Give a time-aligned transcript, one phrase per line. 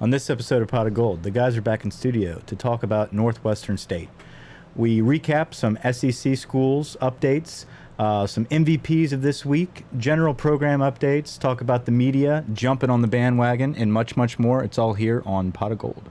[0.00, 2.82] On this episode of Pot of Gold, the guys are back in studio to talk
[2.82, 4.08] about Northwestern State.
[4.74, 7.66] We recap some SEC schools updates,
[7.98, 13.02] uh, some MVPs of this week, general program updates, talk about the media, jumping on
[13.02, 14.64] the bandwagon, and much, much more.
[14.64, 16.08] It's all here on Pot of Gold.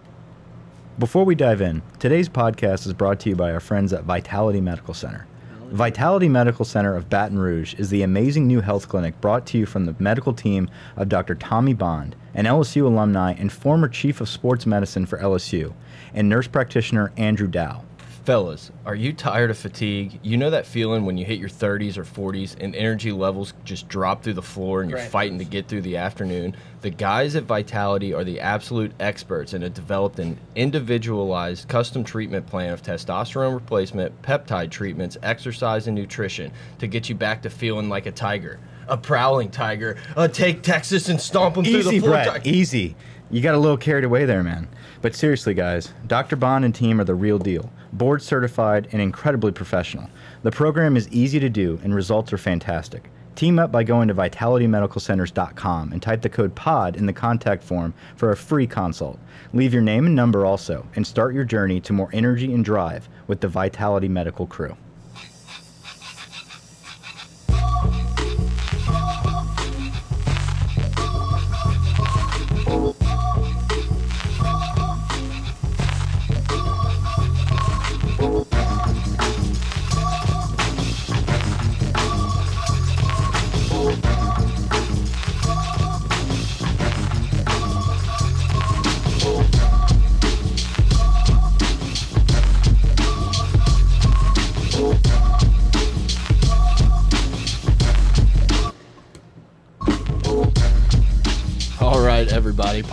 [1.00, 4.62] Before we dive in, today's podcast is brought to you by our friends at Vitality
[4.62, 5.26] Medical Center.
[5.72, 9.68] Vitality Medical Center of Baton Rouge is the amazing new health clinic brought to you
[9.68, 11.36] from the medical team of Dr.
[11.36, 15.74] Tommy Bond, an LSU alumni and former chief of sports medicine for LSU,
[16.12, 17.84] and nurse practitioner Andrew Dow.
[18.30, 20.20] Fellas, are you tired of fatigue?
[20.22, 23.88] You know that feeling when you hit your 30s or 40s and energy levels just
[23.88, 25.10] drop through the floor and you're Right.
[25.10, 26.56] fighting to get through the afternoon?
[26.82, 32.46] The guys at Vitality are the absolute experts and have developed an individualized custom treatment
[32.46, 37.90] plan of testosterone replacement, peptide treatments, exercise, and nutrition to get you back to feeling
[37.90, 38.60] like a tiger.
[38.90, 39.98] A prowling tiger.
[40.16, 42.12] Uh, take Texas and stomp them through the floor.
[42.12, 42.46] Brett.
[42.46, 42.96] Easy.
[43.32, 44.68] You got a little carried away there, man.
[45.02, 46.36] But seriously, guys, Dr.
[46.36, 47.72] Bond and team are the real deal.
[47.94, 50.10] Board certified and incredibly professional.
[50.44, 53.10] The program is easy to do and results are fantastic.
[53.36, 57.94] Team up by going to vitalitymedicalcenters.com and type the code POD in the contact form
[58.16, 59.18] for a free consult.
[59.54, 63.08] Leave your name and number also, and start your journey to more energy and drive
[63.28, 64.76] with the Vitality Medical crew.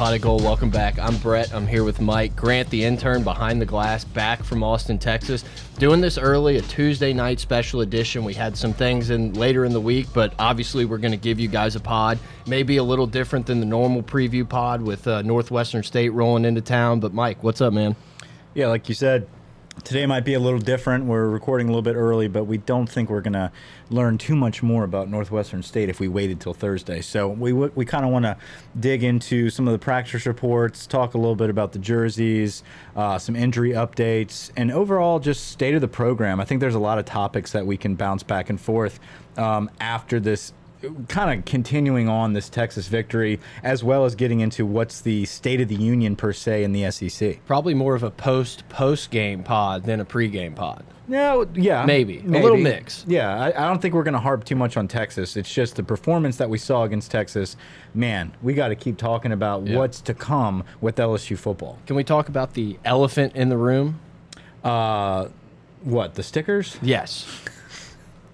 [0.07, 1.01] Pot of Gold, welcome back.
[1.01, 1.53] I'm Brett.
[1.53, 5.45] I'm here with Mike Grant, the intern behind the glass, back from Austin, Texas.
[5.81, 8.23] Doing this early, a Tuesday night special edition.
[8.23, 11.41] We had some things in later in the week, but obviously we're going to give
[11.41, 12.21] you guys a pod.
[12.47, 16.61] Maybe a little different than the normal preview pod with uh, Northwestern State rolling into
[16.61, 17.01] town.
[17.01, 17.97] But Mike, what's up, man?
[18.55, 19.27] Yeah, like you said,
[19.85, 21.05] today might be a little different.
[21.05, 23.53] We're recording a little bit early, but we don't think we're going to
[23.91, 27.01] learn too much more about Northwestern State if we waited till Thursday.
[27.01, 28.37] So we we kind of want to
[28.79, 32.63] dig into some of the practice reports, talk a little bit about the jerseys,
[32.97, 36.41] uh, some injury updates, and overall just state of the program.
[36.41, 38.99] I think there's a lot of topics that we can bounce back and forth
[39.37, 40.53] um, after this
[41.09, 45.61] kind of continuing on this Texas victory, as well as getting into what's the state
[45.61, 47.45] of the union per se in the SEC.
[47.47, 50.85] Probably more of a post post game pod than a pregame pod.
[51.09, 52.19] No, yeah, Maybe.
[52.19, 53.05] A little mix.
[53.07, 55.37] Yeah, I, I don't think we're going to harp too much on Texas.
[55.37, 57.57] It's just the performance that we saw against Texas.
[57.95, 59.79] Man, we got to keep talking about Yeah.
[59.79, 61.79] what's to come with LSU football.
[61.87, 64.01] Can we talk about the elephant in the room?
[64.65, 65.29] Uh,
[65.85, 66.77] what the stickers?
[66.83, 67.25] Yes.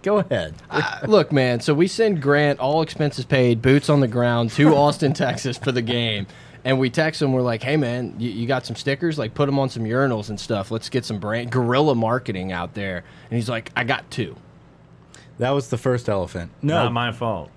[0.02, 0.54] Go ahead.
[0.70, 1.60] Uh, look, man.
[1.60, 5.70] So we send Grant, all expenses paid, boots on the ground, to Austin, Texas for
[5.72, 6.26] the game,
[6.64, 7.32] and we text him.
[7.32, 9.18] We're like, "Hey, man, you, you got some stickers?
[9.18, 10.70] Like, put them on some urinals and stuff.
[10.70, 12.98] Let's get some brand guerrilla marketing out there."
[13.30, 14.36] And he's like, "I got two.
[15.38, 16.50] That was the first elephant.
[16.62, 17.50] No, Not my fault.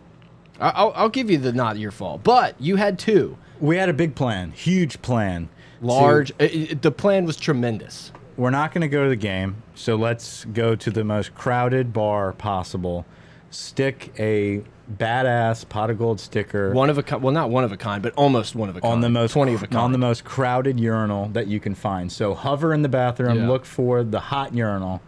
[0.59, 3.87] I- I'll, I'll give you the not your fault, but you had two we had
[3.89, 5.47] a big plan, huge plan,
[5.79, 6.31] to- large.
[6.39, 8.11] i- i- the plan was tremendous.
[8.37, 11.93] We're not going to go to the game, so let's go to the most crowded
[11.93, 13.05] bar possible.
[13.49, 14.63] Stick a
[14.97, 17.23] badass pot of gold sticker One of a kind.
[17.23, 18.93] Well, not one of a kind, but almost one of a kind.
[18.93, 19.77] on the most twenty of a kind.
[19.77, 22.11] on the most crowded urinal that you can find.
[22.11, 23.47] So hover in the bathroom, Yeah.
[23.47, 25.01] look for the hot urinal,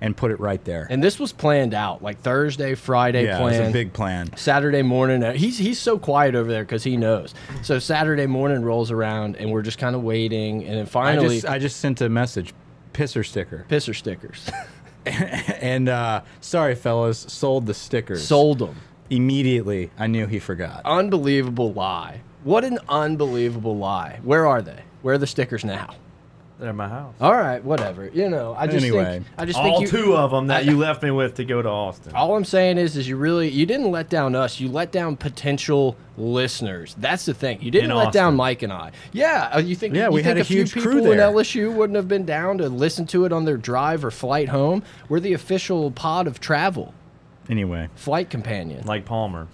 [0.00, 0.86] and put it right there.
[0.90, 4.34] and this was planned out, like Thursday, Friday yeah, it was a big plan.
[4.36, 7.34] Saturday morning, uh, he's he's so quiet over there because he knows.
[7.62, 11.36] So Saturday morning rolls around, and we're just kind of waiting, and then I finally,
[11.40, 12.54] just I just sent a message,
[12.92, 14.50] pisser sticker, pisser stickers
[15.06, 18.26] and uh, sorry fellas, sold the stickers.
[18.26, 18.76] sold them.
[19.08, 19.90] immediately.
[19.98, 20.82] I knew he forgot.
[20.84, 22.20] Unbelievable lie.
[22.44, 24.20] What an unbelievable lie.
[24.22, 24.82] Where are they?
[25.02, 25.94] Where are the stickers now?
[26.60, 27.14] They're at my house.
[27.22, 28.10] All right, whatever.
[28.12, 30.58] You know, I just Anyway, think I just All think you, two of them that
[30.58, 32.12] I- you left me with to go to Austin.
[32.14, 34.60] All I'm saying is, is you really you didn't let down us.
[34.60, 36.94] You let down potential listeners.
[36.98, 37.62] That's the thing.
[37.62, 38.90] You didn't In let down Mike and I.
[39.12, 39.94] Yeah, uh, you think?
[39.94, 41.30] Yeah, you we think had a few huge people crew in there.
[41.30, 44.82] LSU wouldn't have been down to listen to it on their drive or flight home.
[45.08, 46.92] We're the official pod of travel,
[47.48, 48.84] Anyway, flight companion.
[48.86, 49.48] like Palmer.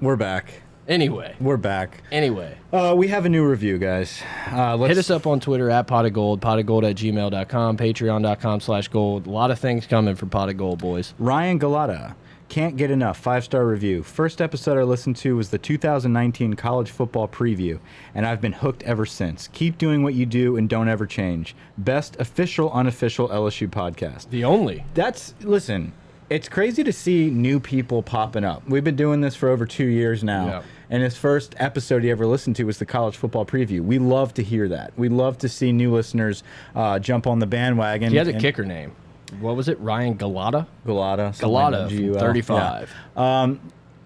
[0.00, 0.62] we're back.
[0.90, 2.02] Anyway, We're back.
[2.10, 2.56] anyway.
[2.72, 4.20] Uh, we have a new review, guys.
[4.50, 6.96] Uh, let's Hit us up on Twitter at pot of gold, pot of gold at
[6.96, 9.28] gmail.com, patreon.com slash gold.
[9.28, 11.14] A lot of things coming for pot of gold, boys.
[11.20, 12.16] Ryan Galata.
[12.48, 13.16] Can't get enough.
[13.16, 14.02] Five star review.
[14.02, 17.78] First episode I listened to was the 2019 college football preview,
[18.12, 19.48] and I've been hooked ever since.
[19.52, 21.54] Keep doing what you do and don't ever change.
[21.78, 24.30] Best official, unofficial LSU podcast.
[24.30, 24.84] The only.
[24.94, 25.92] That's listen.
[26.28, 28.68] It's crazy to see new people popping up.
[28.68, 30.62] We've been doing this for over two years now, Yeah.
[30.90, 33.80] And his first episode he ever listened to was the college football preview.
[33.80, 34.92] We love to hear that.
[34.96, 36.42] We love to see new listeners
[36.74, 38.10] uh, jump on the bandwagon.
[38.10, 38.92] He had a kicker name.
[39.38, 39.78] What was it?
[39.78, 40.66] Ryan Galata?
[40.84, 41.32] Galata.
[41.38, 42.18] Galata that, from G-U-L.
[42.18, 42.90] 35.
[43.16, 43.42] Yeah.
[43.42, 43.60] Um,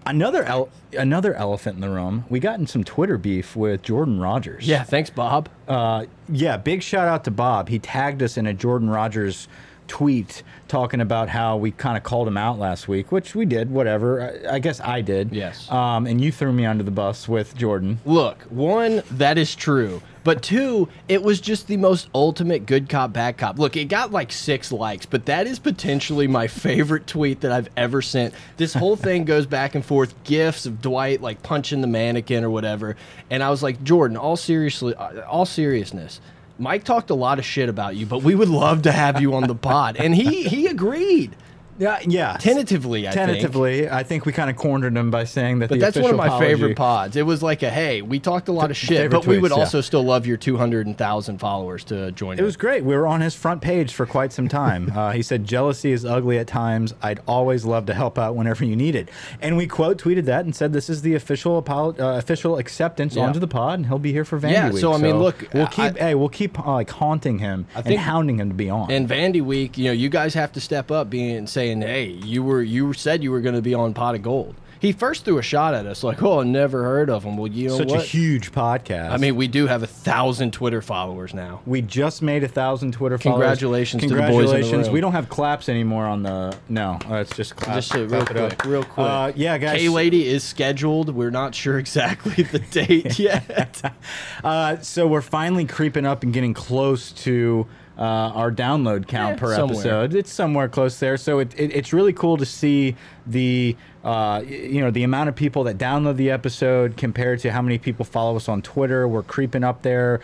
[0.05, 2.25] another el- another elephant in the room.
[2.29, 4.67] We got in some Twitter beef with Jordan Rodgers.
[4.67, 5.49] Yeah, thanks, Bob.
[5.67, 7.69] Uh, yeah, big shout out to Bob.
[7.69, 9.47] He tagged us in a Jordan Rodgers
[9.87, 13.69] tweet talking about how we kind of called him out last week, which we did,
[13.69, 14.45] whatever.
[14.49, 15.31] I, I guess I did.
[15.31, 15.69] Yes.
[15.71, 17.99] Um, and you threw me under the bus with Jordan.
[18.05, 20.01] Look, one, that is true.
[20.25, 23.59] But two, it was just the most ultimate good cop, bad cop.
[23.59, 27.69] Look, it got like six likes, but that is potentially my favorite tweet that I've
[27.77, 28.33] ever sent.
[28.57, 32.49] This whole thing goes back and forth, gifs of Dwight like punching the mannequin or
[32.49, 32.95] whatever.
[33.29, 36.19] And I was like, Jordan, all seriously, uh, all seriousness.
[36.57, 39.33] Mike talked a lot of shit about you, but we would love to have you
[39.35, 39.97] on the pod.
[39.97, 41.35] And he he agreed.
[41.77, 42.37] Yeah, yeah.
[42.37, 43.27] Tentatively, I think.
[43.27, 46.11] Tentatively, I think we kind of cornered him by saying that But the that's one
[46.11, 47.15] of my favorite pods.
[47.17, 49.57] It was like a hey, we talked a lot of shit, but we would yeah.
[49.57, 52.39] also still love your two hundred thousand followers to join.
[52.39, 52.85] It was great.
[52.85, 54.91] We were on his front page for quite some time.
[54.95, 56.93] Uh, he said, "Jealousy is ugly at times.
[57.01, 59.09] I'd always love to help out whenever you need it."
[59.41, 63.15] And we quote tweeted that and said, "This is the official apolo- uh, official acceptance
[63.15, 63.25] Yeah.
[63.25, 65.45] onto the pod, and he'll be here for Vandy Yeah, Week." so, I mean, look,
[65.53, 68.47] we'll I- keep hey, we'll keep uh, like haunting him I and think- hounding him
[68.49, 68.89] to be on.
[68.91, 72.43] And Vandy Week, you know, you guys have to step up, being saying, "Hey, you
[72.43, 75.39] were you said you were going to be on Pot of Gold." He first threw
[75.39, 77.87] a shot at us, like, "Oh, I never heard of him." Well, you know Such
[77.89, 78.01] what?
[78.01, 79.09] a huge podcast.
[79.09, 81.61] I mean, we do have a thousand Twitter followers now.
[81.65, 84.27] we just made a thousand Twitter Congratulations to followers.
[84.27, 84.87] the boys in the Congratulations.
[84.87, 84.93] room.
[84.93, 86.55] We don't have claps anymore on the.
[86.69, 87.87] No, uh, it's just claps.
[87.87, 88.27] Just real Clap
[88.57, 89.07] quick, real quick.
[89.07, 89.79] Uh, yeah, guys.
[89.79, 91.15] K Lady is scheduled.
[91.15, 93.95] We're not sure exactly the date yet.
[94.43, 97.65] Uh, so we're finally creeping up and getting close to
[97.97, 99.75] uh, our download count Yeah, per somewhere.
[99.75, 100.15] episode.
[100.15, 101.17] It's somewhere close there.
[101.17, 102.95] So it, it, it's really cool to see
[103.25, 107.61] the uh, you know the amount of people that download the episode compared to how
[107.61, 109.07] many people follow us on Twitter.
[109.07, 110.19] We're creeping up there.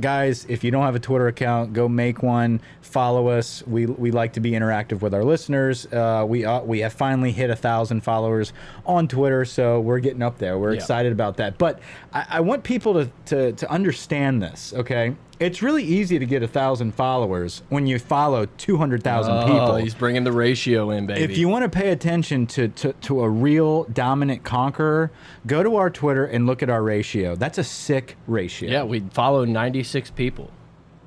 [0.00, 2.60] Guys, if you don't have a Twitter account, go make one.
[2.80, 3.62] Follow us.
[3.66, 5.86] We, we like to be interactive with our listeners.
[5.86, 8.54] Uh, we uh, we have finally hit a thousand followers
[8.86, 10.58] on Twitter, so we're getting up there.
[10.58, 10.80] We're Yeah.
[10.80, 11.58] excited about that.
[11.58, 11.80] But
[12.12, 15.14] I, I want people to, to, to understand this, okay?
[15.42, 19.76] It's really easy to get a thousand followers when you follow 200,000 Oh, people.
[19.76, 21.20] he's bringing the ratio in, baby.
[21.20, 25.10] If you want to pay attention to, to, to a real dominant conqueror,
[25.46, 27.34] go to our Twitter and look at our ratio.
[27.34, 28.70] That's a sick ratio.
[28.70, 30.50] yeah, we follow ninety six people.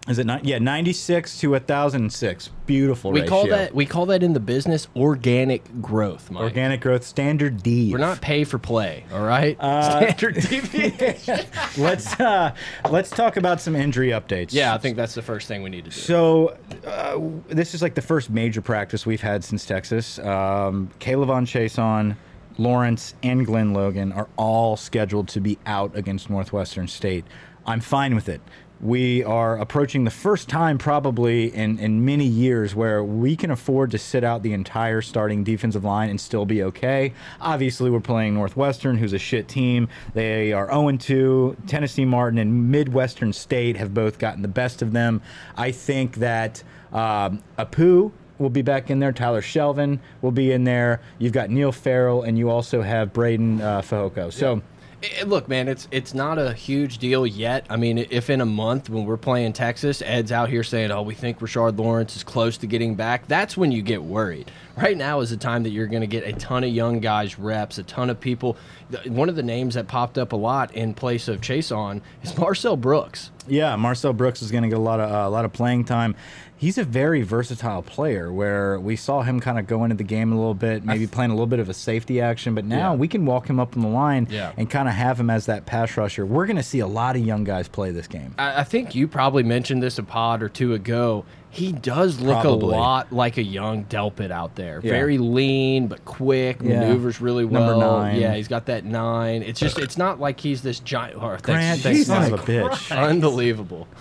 [0.07, 0.45] Is it not?
[0.45, 2.49] Yeah, 96 to 1,006.
[2.67, 3.29] Beautiful We ratio.
[3.29, 6.43] call that we call that in the business organic growth, Mike.
[6.43, 7.91] organic growth standard D.
[7.91, 9.57] We're not pay for play, all right?
[9.59, 9.81] Uh,
[10.13, 11.39] Standard deviation.
[11.77, 12.53] let's uh,
[12.91, 14.53] let's talk about some injury updates.
[14.53, 15.95] yeah, I think that's the first thing we need to do.
[15.95, 16.55] So
[16.85, 20.19] uh, this is like the first major practice we've had since Texas.
[20.19, 22.15] Um, K'Lavon Chaisson,
[22.59, 27.25] Lawrence, and Glen Logan are all scheduled to be out against Northwestern State.
[27.65, 28.41] I'm fine with it.
[28.81, 33.91] We are approaching the first time, probably in, in many years, where we can afford
[33.91, 37.13] to sit out the entire starting defensive line and still be okay.
[37.39, 39.87] Obviously, we're playing Northwestern, who's a shit team.
[40.13, 41.57] They are 0 2.
[41.67, 45.21] Tennessee Martin and Midwestern State have both gotten the best of them.
[45.55, 49.13] I think that um, Apu will be back in there.
[49.13, 51.01] Tyler Shelvin will be in there.
[51.17, 54.31] You've got Neil Farrell, and you also have Breiden uh, Fehoko.
[54.33, 54.57] So.
[54.57, 54.59] Eh,
[55.05, 57.65] Eh, eh, look, man, it's it's not a huge deal yet.
[57.69, 61.03] I mean, if in a month when we're playing Texas, Ed's out here saying, "Oh,
[61.03, 64.51] we think Rashard Lawrence is close to getting back," that's when you get worried.
[64.77, 67.39] Right now is the time that you're going to get a ton of young guys
[67.39, 68.57] reps, a ton of people.
[69.07, 72.75] One of the names that popped up a lot in place of Chaisson is Marcel
[72.75, 73.31] Brooks.
[73.47, 75.85] Yeah, Marcel Brooks is going to get a lot of uh, a lot of playing
[75.85, 76.15] time.
[76.57, 78.31] He's a very versatile player.
[78.33, 81.31] Where we saw him kind of go into the game a little bit, maybe playing
[81.31, 82.97] a little bit of a safety action, but now Yeah.
[82.97, 84.51] we can walk him up on the line Yeah.
[84.57, 86.25] and kind of have him as that pass rusher.
[86.25, 88.33] We're going to see a lot of young guys play this game.
[88.39, 91.25] I, I think you probably mentioned this a pod or two ago.
[91.55, 92.75] He does look Probably.
[92.75, 94.81] a lot like a young Delpit out there.
[94.83, 94.91] Yeah.
[94.91, 96.81] Very lean but quick, Yeah.
[96.81, 97.63] maneuvers really well.
[97.65, 98.19] Number nine.
[98.19, 99.41] Yeah, he's got that nine.
[99.41, 101.15] It's just it's not like he's this giant.
[101.15, 102.91] Oh, Grant, thanks, son of a bitch.
[102.95, 103.87] Unbelievable.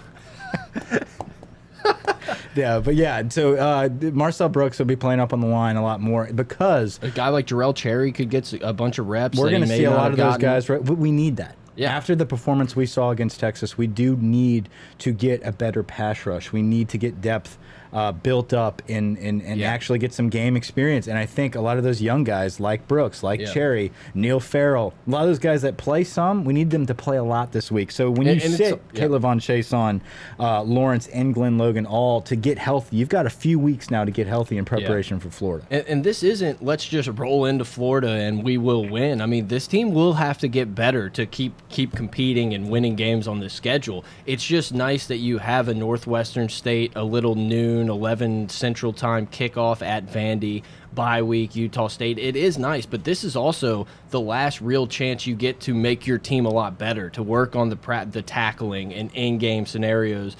[2.56, 5.82] Yeah, but yeah, so uh, Marcel Brooks will be playing up on the line a
[5.82, 9.36] lot more because A guy like Jarell Cherry could get a bunch of reps.
[9.36, 10.68] we're going to see a lot of those guys.
[10.68, 11.56] Right, we need that.
[11.76, 11.94] Yeah.
[11.94, 16.24] After the performance we saw against Texas, we do need to get a better pass
[16.24, 16.52] rush.
[16.52, 17.58] We need to get depth
[17.94, 19.70] uh, built up and and, and Yeah.
[19.72, 21.06] actually get some game experience.
[21.06, 23.52] And I think a lot of those young guys like Brooks, like Yeah.
[23.54, 26.94] Cherry, Neil Farrell, a lot of those guys that play some, we need them to
[26.94, 27.90] play a lot this week.
[27.92, 29.00] So when And- you and sit yeah.
[29.04, 30.00] K'Lavon Chaisson,
[30.40, 34.04] uh, Lawrence and Glen Logan all to get healthy, you've got a few weeks now
[34.04, 35.64] to get healthy in preparation for Florida.
[35.70, 39.20] And, and this isn't let's just roll into Florida and we will win.
[39.20, 42.96] I mean, this team will have to get better to keep keep competing and winning
[42.96, 44.04] games on this schedule.
[44.26, 49.26] It's just nice that you have a Northwestern State, a little noon, 11 Central Time
[49.26, 50.62] kickoff at Vandy,
[50.94, 52.18] bye week, Utah State.
[52.18, 56.06] It is nice, but this is also the last real chance you get to make
[56.06, 60.36] your team a lot better, to work on the the tackling and in-game scenarios.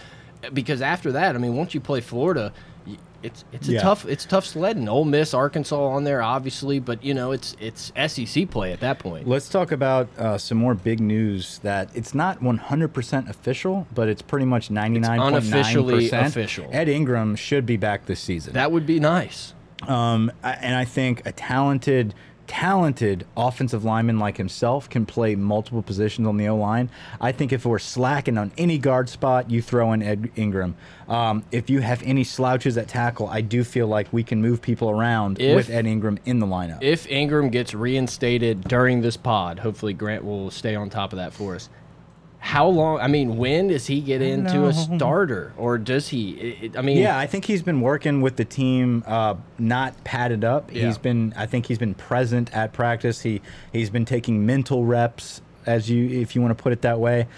[0.53, 2.53] Because after that, I mean, once you play Florida,
[3.25, 3.81] it's it's a Yeah.
[3.81, 4.89] tough it's tough sledding.
[4.89, 8.99] Ole Miss, Arkansas on there, obviously, but you know it's it's SEC play at that
[8.99, 9.27] point.
[9.27, 14.23] Let's talk about uh, some more big news that it's not 100% official, but it's
[14.23, 15.27] pretty much 99.9%.
[15.29, 16.69] unofficially official.
[16.73, 18.53] Ed Ingram should be back this season.
[18.53, 19.55] That would be nice.
[19.89, 22.15] Um, I- and I think a talented,
[22.47, 26.89] talented offensive lineman like himself can play multiple positions on the O line.
[27.21, 30.77] I think if we're slacking on any guard spot, you throw in Ed Ingram.
[31.09, 34.63] Um, if you have any slouches at tackle, I do feel like we can move
[34.63, 36.79] people around If- with Ed Ingram in the lineup.
[36.83, 41.33] If Ingram gets reinstated during this pod, hopefully Grant will stay on top of that
[41.33, 41.69] for us.
[42.45, 43.01] How long?
[43.01, 44.67] I mean, when does he get into know.
[44.67, 46.33] a starter, or does he?
[46.33, 50.05] It, it- I mean, Yeah, I think he's been working with the team, uh, not
[50.05, 50.71] padded up.
[50.71, 50.87] Yeah.
[50.87, 53.23] He's been, I think he's been present at practice.
[53.23, 53.41] He
[53.73, 57.29] he's been taking mental reps, as you if you want to put it that way.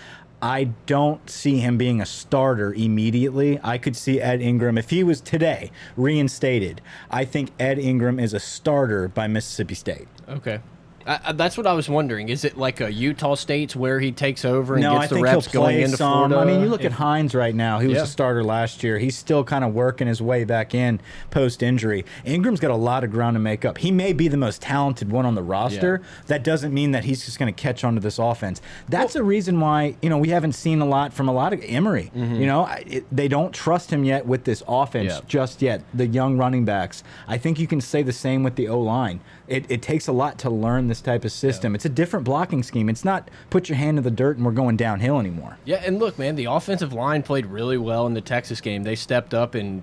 [0.43, 3.61] I don't see him being a starter immediately.
[3.63, 6.81] I could see Ed Ingram if he was today reinstated.
[7.13, 10.09] I think Ed Ingram is a starter by Mississippi State.
[10.29, 10.59] Okay.
[11.07, 12.29] I, I, that's what I was wondering.
[12.29, 15.23] Is it like a Utah State's where he takes over and No, gets I the
[15.23, 16.31] reps going into some.
[16.31, 16.37] Florida?
[16.39, 17.79] I mean, you look If- at Hines right now.
[17.79, 18.03] He was Yeah.
[18.03, 18.99] a starter last year.
[18.99, 22.05] He's still kind of working his way back in post injury.
[22.25, 23.79] Ingram's got a lot of ground to make up.
[23.79, 26.03] He may be the most talented one on the roster.
[26.27, 28.61] That doesn't mean that he's just going to catch on to this offense.
[28.89, 31.63] That's a reason why you know we haven't seen a lot from a lot of
[31.65, 32.11] Emery.
[32.17, 32.35] Mm-hmm.
[32.37, 35.13] You know, it, they don't trust him yet with this offense.
[35.13, 35.21] Yeah.
[35.29, 35.83] just yet.
[35.95, 37.03] The young running backs.
[37.29, 39.21] I think you can say the same with the O line.
[39.49, 41.75] It, it takes a lot to learn this type of system.
[41.75, 42.89] It's a different blocking scheme.
[42.89, 45.59] It's not put your hand in the dirt and we're going downhill anymore.
[45.65, 48.83] Yeah, and look, man, the offensive line played really well in the Texas game.
[48.83, 49.83] They stepped up and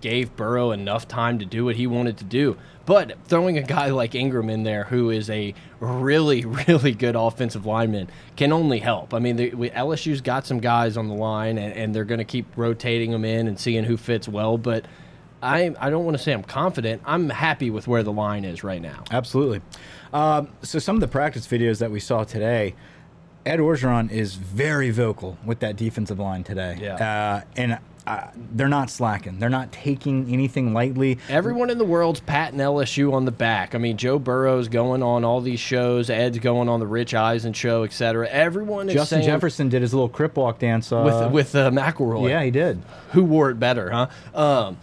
[0.00, 2.58] gave Burrow enough time to do what he wanted to do.
[2.84, 7.64] But throwing a guy like Ingram in there, who is a really, really good offensive
[7.64, 9.14] lineman, can only help.
[9.14, 12.18] I mean, the, we, LSU's got some guys on the line, and, and they're going
[12.18, 14.58] to keep rotating them in and seeing who fits well.
[14.58, 14.84] But
[15.42, 17.02] I, I don't want to say I'm confident.
[17.04, 19.04] I'm happy with where the line is right now.
[19.10, 19.62] Absolutely.
[20.14, 22.74] Um, so some of the practice videos that we saw today,
[23.44, 26.78] Ed Orgeron is very vocal with that defensive line today.
[26.80, 26.94] Yeah.
[26.94, 29.38] Uh, and uh, they're not slacking.
[29.38, 31.18] They're not taking anything lightly.
[31.28, 33.74] Everyone in the world's patting LSU on the back.
[33.74, 36.10] I mean, Joe Burrow's going on all these shows.
[36.10, 38.28] Ed's going on the Rich Eisen show, etc.
[38.28, 40.92] Everyone is Justin Jefferson did his little crip walk dance.
[40.92, 41.02] Uh,
[41.32, 42.28] with with uh, McElroy.
[42.28, 42.82] yeah, he did.
[43.12, 44.06] who wore it better, huh?
[44.38, 44.78] Um,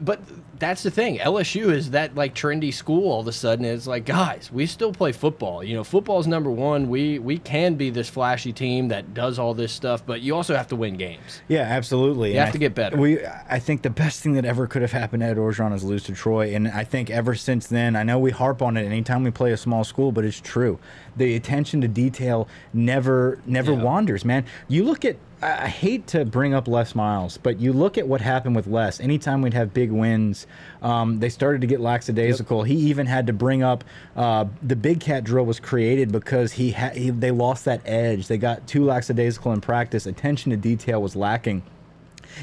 [0.00, 0.20] but
[0.64, 1.18] that's the thing.
[1.18, 3.64] LSU is that like trendy school all of a sudden.
[3.64, 5.62] It's like, guys, we still play football.
[5.62, 6.88] You know, football's number one.
[6.88, 10.56] We we can be this flashy team that does all this stuff, but you also
[10.56, 11.42] have to win games.
[11.48, 12.30] Yeah, absolutely.
[12.32, 12.96] You And have I to get better.
[12.96, 13.18] We,
[13.50, 16.12] I think the best thing that ever could have happened at Orgeron is lose to
[16.14, 19.30] Troy, and I think ever since then, I know we harp on it anytime we
[19.30, 20.78] play a small school, but it's true.
[21.16, 23.82] The attention to detail never, never Yeah.
[23.82, 24.44] wanders, man.
[24.68, 25.16] You look at.
[25.44, 28.98] I hate to bring up Les Miles, but you look at what happened with Les.
[28.98, 30.46] Anytime we'd have big wins,
[30.80, 32.62] um, they started to get lackadaisical.
[32.62, 33.84] He even had to bring up
[34.16, 38.26] uh, the big cat drill was created because he, ha- he they lost that edge.
[38.26, 40.06] They got too lackadaisical in practice.
[40.06, 41.62] Attention to detail was lacking.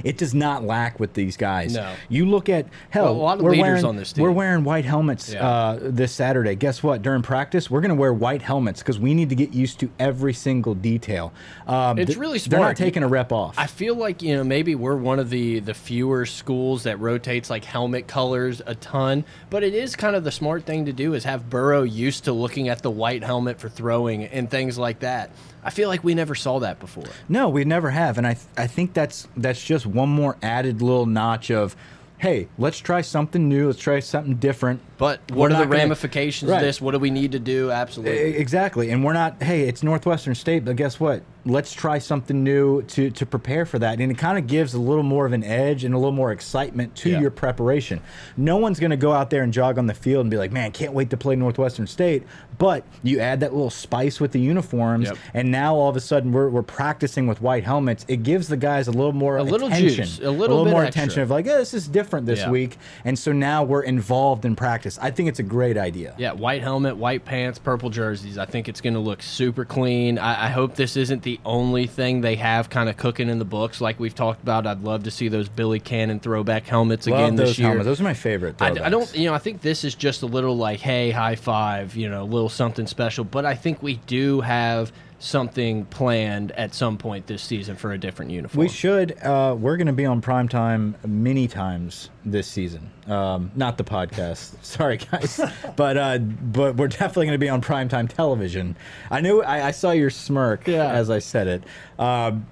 [0.03, 1.73] It does not lack with these guys.
[1.75, 1.93] No.
[2.09, 3.05] You look at hell.
[3.05, 4.23] Well, a lot of we're leaders wearing, on this team.
[4.23, 5.47] We're wearing white helmets Yeah.
[5.47, 6.55] uh, this Saturday.
[6.55, 7.01] Guess what?
[7.01, 9.89] During practice, we're going to wear white helmets because we need to get used to
[9.99, 11.33] every single detail.
[11.67, 13.55] Um, It's really They're not taking a rep off.
[13.57, 17.49] I feel like you know maybe we're one of the the fewer schools that rotates
[17.49, 21.13] like helmet colors a ton, but it is kind of the smart thing to do
[21.13, 24.99] is have Burrow used to looking at the white helmet for throwing and things like
[24.99, 25.31] that.
[25.63, 27.05] I feel like we never saw that before.
[27.29, 30.81] No, we never have, and I th I think that's that's just one more added
[30.81, 31.75] little notch of,
[32.17, 33.67] hey, let's try something new.
[33.67, 34.79] Let's try something different.
[34.97, 36.57] But We're what are the gonna- ramifications Right.
[36.57, 36.81] of this?
[36.81, 37.69] What do we need to do?
[37.71, 38.35] Absolutely.
[38.37, 39.41] Exactly, and we're not.
[39.43, 41.21] Hey, it's Northwestern State, but guess what?
[41.43, 44.79] Let's try something new to to prepare for that and it kind of gives a
[44.79, 47.19] little more of an edge and a little more excitement to Yeah.
[47.19, 47.99] your preparation
[48.37, 50.51] no one's going to go out there and jog on the field and be like
[50.51, 52.23] man can't wait to play northwestern state
[52.59, 55.17] but you add that little spice with the uniforms Yep.
[55.33, 58.57] and now all of a sudden we're, we're practicing with white helmets it gives the
[58.57, 61.01] guys a little more A little attention juice, a little bit more extra.
[61.01, 62.51] attention of like yeah, this is different this Yeah.
[62.51, 66.33] week and so now we're involved in practice i think it's a great idea Yeah,
[66.33, 68.37] white helmet, white pants, purple jerseys.
[68.37, 70.19] I think it's going to look super clean.
[70.19, 73.45] I, I hope this isn't the only thing they have kind of cooking in the
[73.45, 74.67] books, like we've talked about.
[74.67, 77.67] I'd love to see those Billy Cannon throwback helmets Love again those this year.
[77.69, 78.91] helmets those are my favorite I, I throwbacks.
[78.91, 82.09] don't, you know, I think this is just a little like, hey, high five, you
[82.09, 83.23] know, a little something special.
[83.23, 84.91] But I think we do have
[85.21, 88.59] something planned at some point this season for a different uniform.
[88.59, 89.17] We should.
[89.21, 92.89] Uh, we're going to be on primetime many times this season.
[93.07, 94.55] Um, not the podcast.
[94.63, 95.39] Sorry, guys.
[95.75, 98.75] but uh, but we're definitely going to be on primetime television.
[99.09, 99.41] I knew.
[99.41, 100.91] I, I saw your smirk Yeah.
[100.91, 101.63] as I said it.
[101.99, 102.47] Um,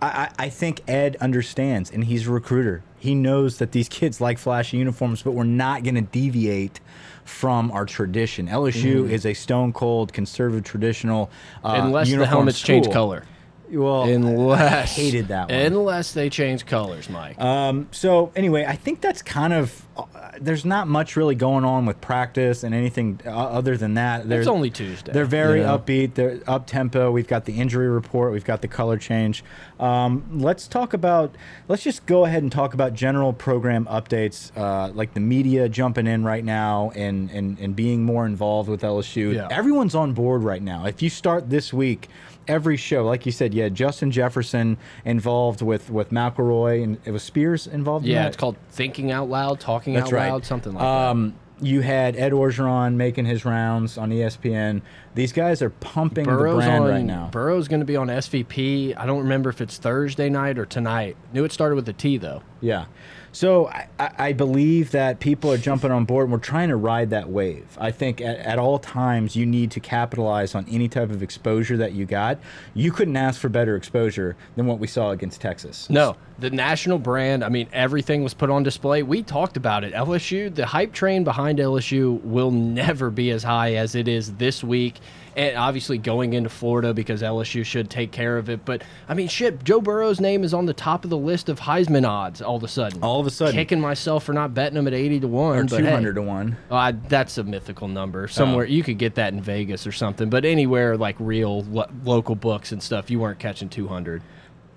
[0.00, 0.06] I,
[0.38, 2.82] I I think Ed understands, and he's a recruiter.
[2.98, 6.80] He knows that these kids like flashy uniforms, but we're not going to deviate
[7.24, 8.48] from our tradition.
[8.48, 11.30] LSU is a stone cold conservative traditional.
[11.64, 13.24] Uh, Unless the helmets change color.
[13.70, 15.58] Well, Unless I hated that one.
[15.58, 17.40] Unless they change colors, Mike.
[17.40, 20.04] Um, so anyway, I think that's kind of uh,
[20.40, 24.28] there's not much really going on with practice and anything uh, other than that.
[24.28, 25.12] They're, it's only Tuesday.
[25.12, 25.78] They're very know?
[25.78, 26.14] upbeat.
[26.14, 27.10] They're up tempo.
[27.10, 28.32] We've got the injury report.
[28.32, 29.44] We've got the color change.
[29.78, 31.36] Um, let's talk about.
[31.68, 36.06] Let's just go ahead and talk about general program updates, uh, like the media jumping
[36.06, 39.34] in right now and and and being more involved with LSU.
[39.34, 39.48] Yeah.
[39.50, 40.86] Everyone's on board right now.
[40.86, 42.08] If you start this week.
[42.46, 47.22] Every show, like you said, yeah, Justin Jefferson involved with with McElroy, and it was
[47.22, 48.04] Spears involved.
[48.06, 48.28] in Yeah, that?
[48.28, 50.30] it's called thinking out loud, talking That's out right.
[50.30, 54.82] loud, something like um, You had Ed Orgeron making his rounds on ESPN.
[55.14, 56.32] These guys are pumping that.
[56.32, 56.90] the Burrow's brand on.
[56.90, 57.28] right now.
[57.32, 58.94] Burrow's going to be on SVP.
[58.96, 61.16] I don't remember if it's Thursday night or tonight.
[61.32, 62.42] Knew it started with a T though.
[62.60, 62.86] Yeah.
[63.34, 67.10] So I, I believe that people are jumping on board and we're trying to ride
[67.10, 67.66] that wave.
[67.80, 71.76] I think at, at all times you need to capitalize on any type of exposure
[71.78, 72.38] that you got.
[72.74, 75.90] You couldn't ask for better exposure than what we saw against Texas.
[75.90, 77.44] No, the national brand.
[77.44, 79.02] I mean, everything was put on display.
[79.02, 79.92] We talked about it.
[79.92, 84.64] LSU, the hype train behind LSU will never be as high as it is this
[84.64, 84.96] week.
[85.36, 88.64] And obviously going into Florida because LSU should take care of it.
[88.64, 91.58] But I mean, shit, Joe Burrow's name is on the top of the list of
[91.58, 93.02] Heisman odds all of a sudden.
[93.02, 93.54] All of a sudden.
[93.54, 95.56] Kicking myself for not betting him at 80 to 1.
[95.56, 95.78] Or but hey.
[95.86, 96.56] 200 to 1.
[96.70, 98.28] Oh, that's a mythical number.
[98.28, 98.68] Somewhere Oh.
[98.68, 102.70] you could get that in Vegas or something, but anywhere like real lo local books
[102.70, 104.22] and stuff, you weren't catching 200.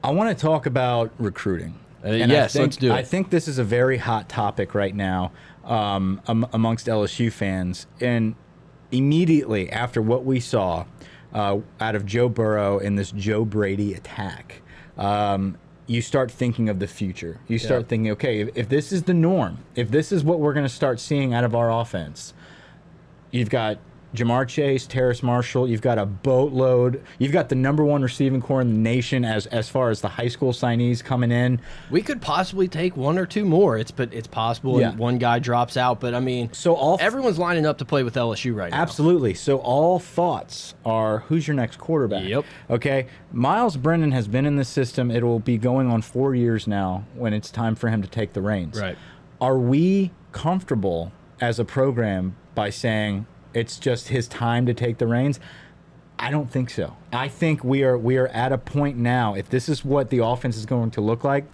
[0.08, 1.78] I want to talk about recruiting.
[2.02, 2.94] Uh, And yes, I think, let's do it.
[2.94, 5.34] I think this is a very hot topic right now
[5.66, 7.88] um, am, amongst LSU fans.
[8.00, 8.36] And
[8.90, 10.86] immediately after what we saw
[11.34, 14.62] uh, out of Joe Burrow in this Joe Brady attack,
[14.98, 17.42] um, you start thinking of the future.
[17.50, 17.88] You start Yeah.
[17.88, 20.74] thinking, okay, if, if this is the norm, if this is what we're going to
[20.74, 22.34] start seeing out of our offense,
[23.30, 23.78] You've got
[24.16, 25.68] Ja'Marr Chase, Terrace Marshall.
[25.68, 27.04] You've got a boatload.
[27.20, 30.08] You've got the number one receiving corps in the nation as as far as the
[30.08, 31.60] high school signees coming in.
[31.92, 33.78] We could possibly take one or two more.
[33.78, 34.96] It's but it's possible Yeah.
[34.96, 36.00] one guy drops out.
[36.00, 38.82] But I mean, So all everyone's lining up to play with LSU right now.
[38.82, 39.34] Absolutely.
[39.34, 42.24] So all thoughts are who's your next quarterback?
[42.28, 42.46] Yep.
[42.70, 43.08] Okay.
[43.32, 45.12] Myles Brennan has been in the system.
[45.12, 48.34] It will be going on four years now when it's time for him to take
[48.34, 48.80] the reins.
[48.80, 48.98] Right.
[49.42, 55.08] Are we comfortable as a program by saying it's just his time to take the
[55.08, 55.40] reins?
[56.20, 56.96] I don't think so.
[57.14, 59.36] I think we are we are at a point now.
[59.36, 61.46] If this is what the offense is going to look like,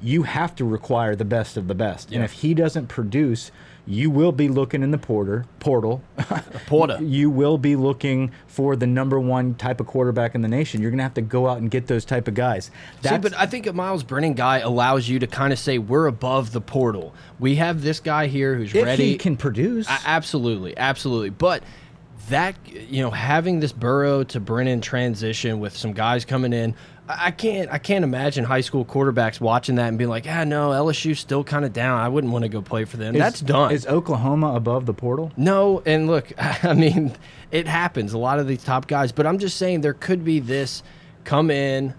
[0.00, 2.12] you have to require the best of the best.
[2.12, 3.50] And if he doesn't produce,
[3.86, 6.02] you will be looking in the porter portal.
[6.66, 6.98] Porta.
[7.00, 10.82] you will be looking for the number one type of quarterback in the nation.
[10.82, 12.70] You're gonna have to go out and get those type of guys.
[13.02, 16.06] See, but I think a Myles Brennan guy allows you to kind of say we're
[16.06, 17.14] above the portal.
[17.38, 19.04] We have this guy here who's if ready.
[19.12, 21.30] he can produce, A- absolutely, absolutely.
[21.30, 21.62] But
[22.28, 26.74] that you know, having this Burrow to Brennan transition with some guys coming in,
[27.08, 30.70] I can't, I can't imagine high school quarterbacks watching that and being like, ah, no,
[30.70, 32.00] LSU's still kind of down.
[32.00, 33.14] I wouldn't want to go play for them.
[33.14, 33.70] is- That's done.
[33.72, 35.30] Is Oklahoma above the portal?
[35.36, 36.32] No, and look,
[36.64, 37.14] I mean,
[37.52, 38.12] it happens.
[38.12, 40.82] A lot of these top guys, but I'm just saying there could be this
[41.24, 41.94] come in,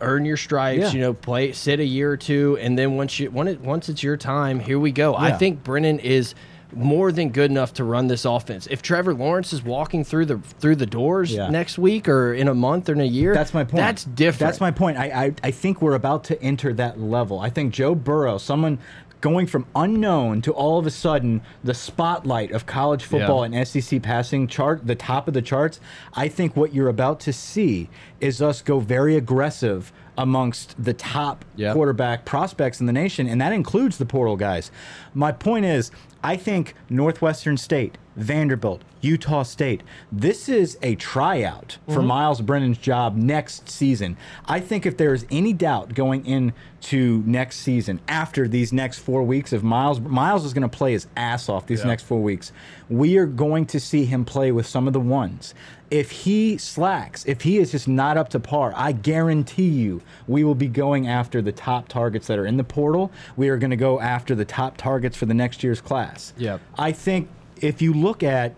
[0.00, 0.90] earn your stripes, Yeah.
[0.92, 3.88] you know, play, sit a year or two, and then once you when it once
[3.88, 5.14] it's your time, here we go.
[5.16, 6.34] I think Brennan is
[6.74, 8.66] more than good enough to run this offense.
[8.70, 11.48] If Trevor Lawrence is walking through the through the doors Yeah.
[11.50, 13.76] next week or in a month or in a year, That's my point.
[13.76, 14.40] That's different.
[14.40, 14.96] That's my point.
[14.98, 17.38] I, I I think we're about to enter that level.
[17.40, 18.78] I think Joe Burrow, someone
[19.20, 23.56] going from unknown to all of a sudden the spotlight of college football Yeah.
[23.58, 25.78] and SEC passing chart, the top of the charts.
[26.14, 27.88] I think what you're about to see
[28.20, 31.72] is us go very aggressive amongst the top Yeah.
[31.72, 34.70] quarterback prospects in the nation, and that includes the portal guys.
[35.14, 35.90] My point is,
[36.22, 42.06] I think Northwestern State, Vanderbilt, Utah State, this is a tryout for mm-hmm.
[42.06, 44.16] Myles Brennan's job next season.
[44.46, 49.22] I think if there is any doubt going into next season, after these next four
[49.24, 51.86] weeks of Myles, Myles is going to play his ass off these Yeah.
[51.88, 52.52] next four weeks.
[52.88, 55.54] We are going to see him play with some of the ones.
[55.92, 60.42] If he slacks, if he is just not up to par, I guarantee you we
[60.42, 63.12] will be going after the top targets that are in the portal.
[63.36, 66.32] We are going to go after the top targets for the next year's class.
[66.38, 66.62] Yep.
[66.78, 67.28] I think
[67.60, 68.54] if you look at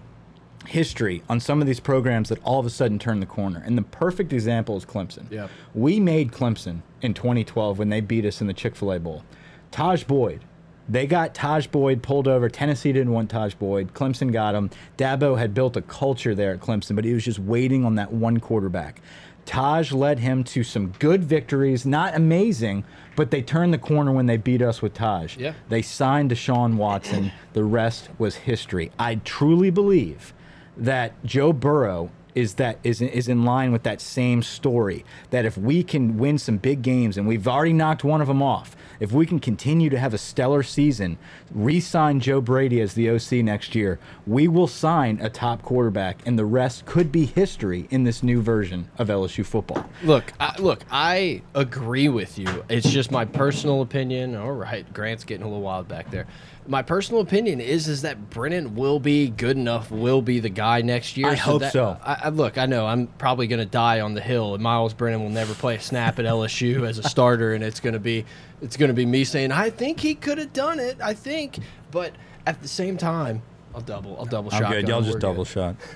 [0.67, 3.77] history on some of these programs that all of a sudden turn the corner, and
[3.77, 5.29] the perfect example is Clemson.
[5.29, 5.51] Yep.
[5.75, 9.25] We made Clemson in 2012 when they beat us in the Chick fil A Bowl.
[9.73, 10.45] Tajh Boyd.
[10.89, 12.49] They got Tajh Boyd pulled over.
[12.49, 13.95] Tennessee didn't want Tajh Boyd.
[13.95, 14.71] Clemson got him.
[14.99, 18.13] Dabo had built a culture there at Clemson, but he was just waiting on that
[18.13, 19.01] one quarterback.
[19.47, 22.85] Tajh led him to some good victories, not amazing,
[23.17, 25.39] but they turned the corner when they beat us with Tajh.
[25.39, 25.53] Yeah.
[25.69, 27.31] They signed Deshaun Watson.
[27.53, 28.91] The rest was history.
[28.99, 30.33] I truly believe
[30.77, 35.05] that Joe Burrow is that is is in line with that same story.
[35.31, 38.43] That if we can win some big games, and we've already knocked one of them
[38.43, 41.19] off, if we can continue to have a stellar season,
[41.53, 46.39] re-sign Joe Brady as the OC next year, we will sign a top quarterback, and
[46.39, 49.89] the rest could be history in this new version of LSU football.
[50.03, 52.65] Look, I, look, I agree with you.
[52.69, 54.35] It's just my personal opinion.
[54.37, 56.27] All right, Grant's getting a little wild back there.
[56.67, 60.81] My personal opinion is is that Brennan will be good enough, will be the guy
[60.81, 61.29] next year.
[61.29, 61.99] I hope that- so.
[62.03, 64.95] I, I look, I know I'm probably going to die on the hill, and Myles
[64.95, 68.01] Brennan will never play a snap at LSU as a starter, and it's going to
[68.01, 68.25] be
[68.63, 70.97] it's going to be me saying I think he could have done it.
[71.03, 71.59] I think,
[71.91, 72.13] but
[72.47, 73.43] at the same time,
[73.75, 74.89] I'll double, I'll double good.
[74.89, 75.21] Y'all We're just good.
[75.23, 75.77] double shot.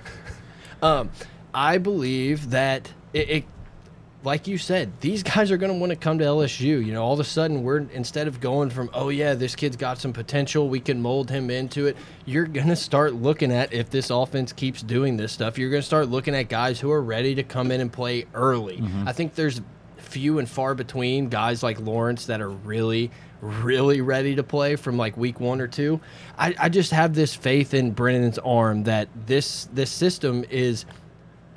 [0.80, 1.10] Um,
[1.52, 3.44] I believe that it, it
[4.24, 6.84] like you said, these guys are going to want to come to LSU.
[6.84, 9.76] You know, all of a sudden, we're instead of going from, oh, yeah, this kid's
[9.76, 13.72] got some potential, we can mold him into it, you're going to start looking at
[13.72, 16.90] if this offense keeps doing this stuff, you're going to start looking at guys who
[16.90, 18.78] are ready to come in and play early.
[18.78, 19.08] Mm-hmm.
[19.08, 19.60] I think there's
[20.08, 24.96] few and far between guys like Lawrence that are really, really ready to play from
[24.96, 26.00] like week one or two.
[26.36, 30.86] I, I just have this faith in Brennan's arm that this this system is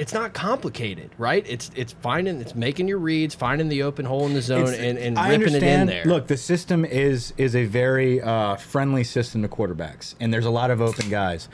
[0.02, 1.46] it's not complicated, right?
[1.48, 4.80] It's it's finding it's making your reads, finding the open hole in the zone, It's-
[4.80, 6.04] and, and I ripping it in there.
[6.06, 10.50] Look, the system is is a very uh, friendly system to quarterbacks, and there's a
[10.50, 11.50] lot of open guys.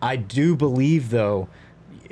[0.00, 1.48] I do believe, though,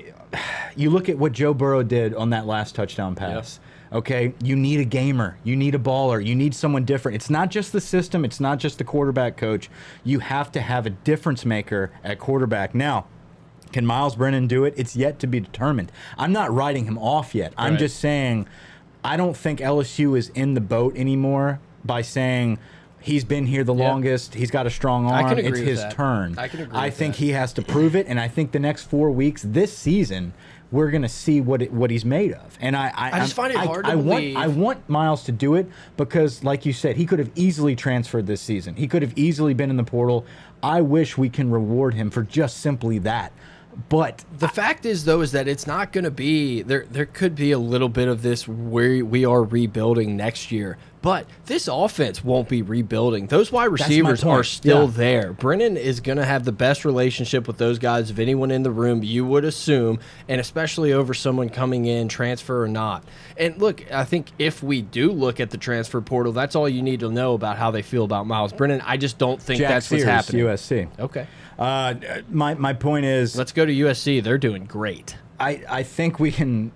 [0.77, 3.59] you look at what Joe Burrow did on that last touchdown pass.
[3.91, 7.17] Okay, you need a gamer, you need a baller, you need someone different.
[7.17, 9.71] It's not just the system, it's not just the quarterback coach.
[10.05, 12.75] You have to have a difference maker at quarterback.
[12.75, 13.07] Now,
[13.73, 14.75] can Myles Brennan do it?
[14.77, 15.93] It's yet to be determined.
[16.17, 17.53] I'm not writing him off yet.
[17.57, 17.79] I'm Right.
[17.81, 18.47] just saying
[19.05, 22.59] I don't think LSU is in the boat anymore by saying
[23.01, 25.93] he's been here the longest, he's got a strong I arm, it's his that.
[25.93, 26.35] turn.
[26.37, 27.21] I can agree I think that.
[27.23, 30.33] he has to prove it and I think the next 4 weeks this season
[30.71, 32.59] we're going to see what it, what he's made of.
[32.61, 35.23] And I I, I just find it hard to I want believe- I want Myles
[35.25, 38.75] to do it because like you said, he could have easily transferred this season.
[38.75, 40.27] He could have easily been in the portal.
[40.63, 43.33] I wish we can reward him for just simply that.
[43.89, 46.85] But The fact is, though, is that it's not going to be there.
[46.91, 51.27] There could be a little bit of this where we are rebuilding next year, but
[51.47, 53.29] this offense won't be rebuilding.
[53.29, 54.93] Those wide receivers are still Yeah.
[54.97, 55.33] there.
[55.33, 58.71] Brennan is going to have the best relationship with those guys of anyone in the
[58.73, 59.05] room.
[59.05, 63.05] You would assume, and especially over someone coming in, transfer or not.
[63.37, 66.83] And look, I think if we do look at the transfer portal, that's all you
[66.83, 68.83] need to know about how they feel about Myles Brennan.
[68.85, 70.45] I just don't think Jack that's Sears, what's happening.
[70.47, 70.89] USC.
[70.99, 71.27] Okay,
[71.59, 71.95] Uh,
[72.31, 74.23] my my point is, let's go to USC.
[74.23, 75.17] They're doing great.
[75.41, 76.73] I I think we can.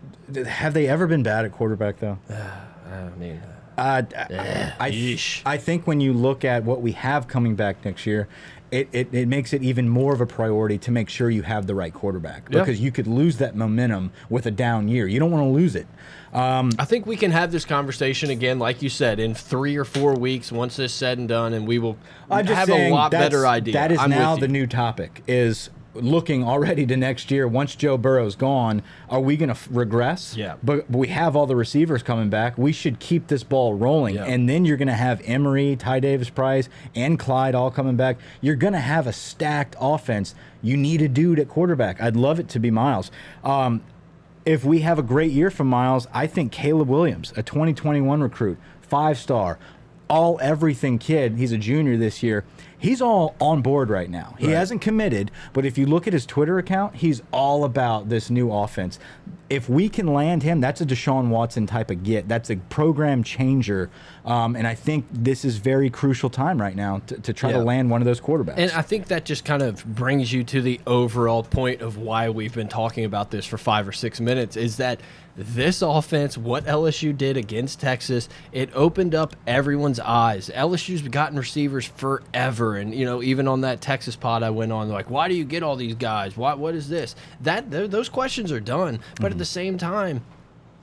[0.47, 2.19] Have they ever been bad at quarterback though?
[2.31, 3.41] I mean.
[3.79, 5.19] Uh, I, I.
[5.47, 8.29] I think when you look at what we have coming back next year,
[8.73, 11.67] it, it, it makes it even more of a priority to make sure you have
[11.67, 12.61] the right quarterback Yeah.
[12.61, 15.07] because you could lose that momentum with a down year.
[15.07, 15.87] You don't want to lose it.
[16.33, 19.85] Um, I think we can have this conversation again, like you said, in three or
[19.85, 21.99] four weeks once this is said and done, and we will
[22.31, 23.75] have saying a lot better idea.
[23.75, 27.47] That is I'm now the new topic is looking already to next year.
[27.47, 30.37] Once Joe Burrow's gone, are we going to regress?
[30.37, 30.57] Yeah.
[30.63, 32.59] But, we have all the receivers coming back.
[32.59, 34.17] We should keep this ball rolling.
[34.17, 34.25] Yeah.
[34.25, 38.19] And then you're going to have Emery, Ty Davis Price, and Clyde all coming back.
[38.41, 40.35] You're going to have a stacked offense.
[40.61, 42.01] You need a dude at quarterback.
[42.01, 43.11] I'd love it to be Myles.
[43.43, 43.83] Um,
[44.45, 48.59] if we have a great year from Myles, I think Caleb Williams, a 2021 recruit,
[48.81, 49.59] five star,
[50.09, 51.37] all everything kid.
[51.39, 52.45] He's a junior this year.
[52.83, 54.35] He's all on board right now.
[54.39, 54.57] He Right.
[54.57, 58.51] hasn't committed, but if you look at his Twitter account, he's all about this new
[58.53, 58.99] offense.
[59.49, 62.27] If we can land him, that's a Deshaun Watson type of get.
[62.27, 63.89] That's a program changer,
[64.25, 67.59] um, and I think this is very crucial time right now to, to try Yeah.
[67.59, 68.55] to land one of those quarterbacks.
[68.57, 72.31] And I think that just kind of brings you to the overall point of why
[72.31, 75.01] we've been talking about this for five or six minutes is that
[75.37, 80.51] this offense, what LSU did against Texas, it opened up everyone's eyes.
[80.55, 84.89] LSU's gotten receivers forever, and you know, even on that Texas pod I went on,
[84.89, 86.37] like, why do you get all these guys?
[86.37, 86.55] Why?
[86.55, 87.15] What is this?
[87.41, 90.23] That th those questions are done, but at the same time.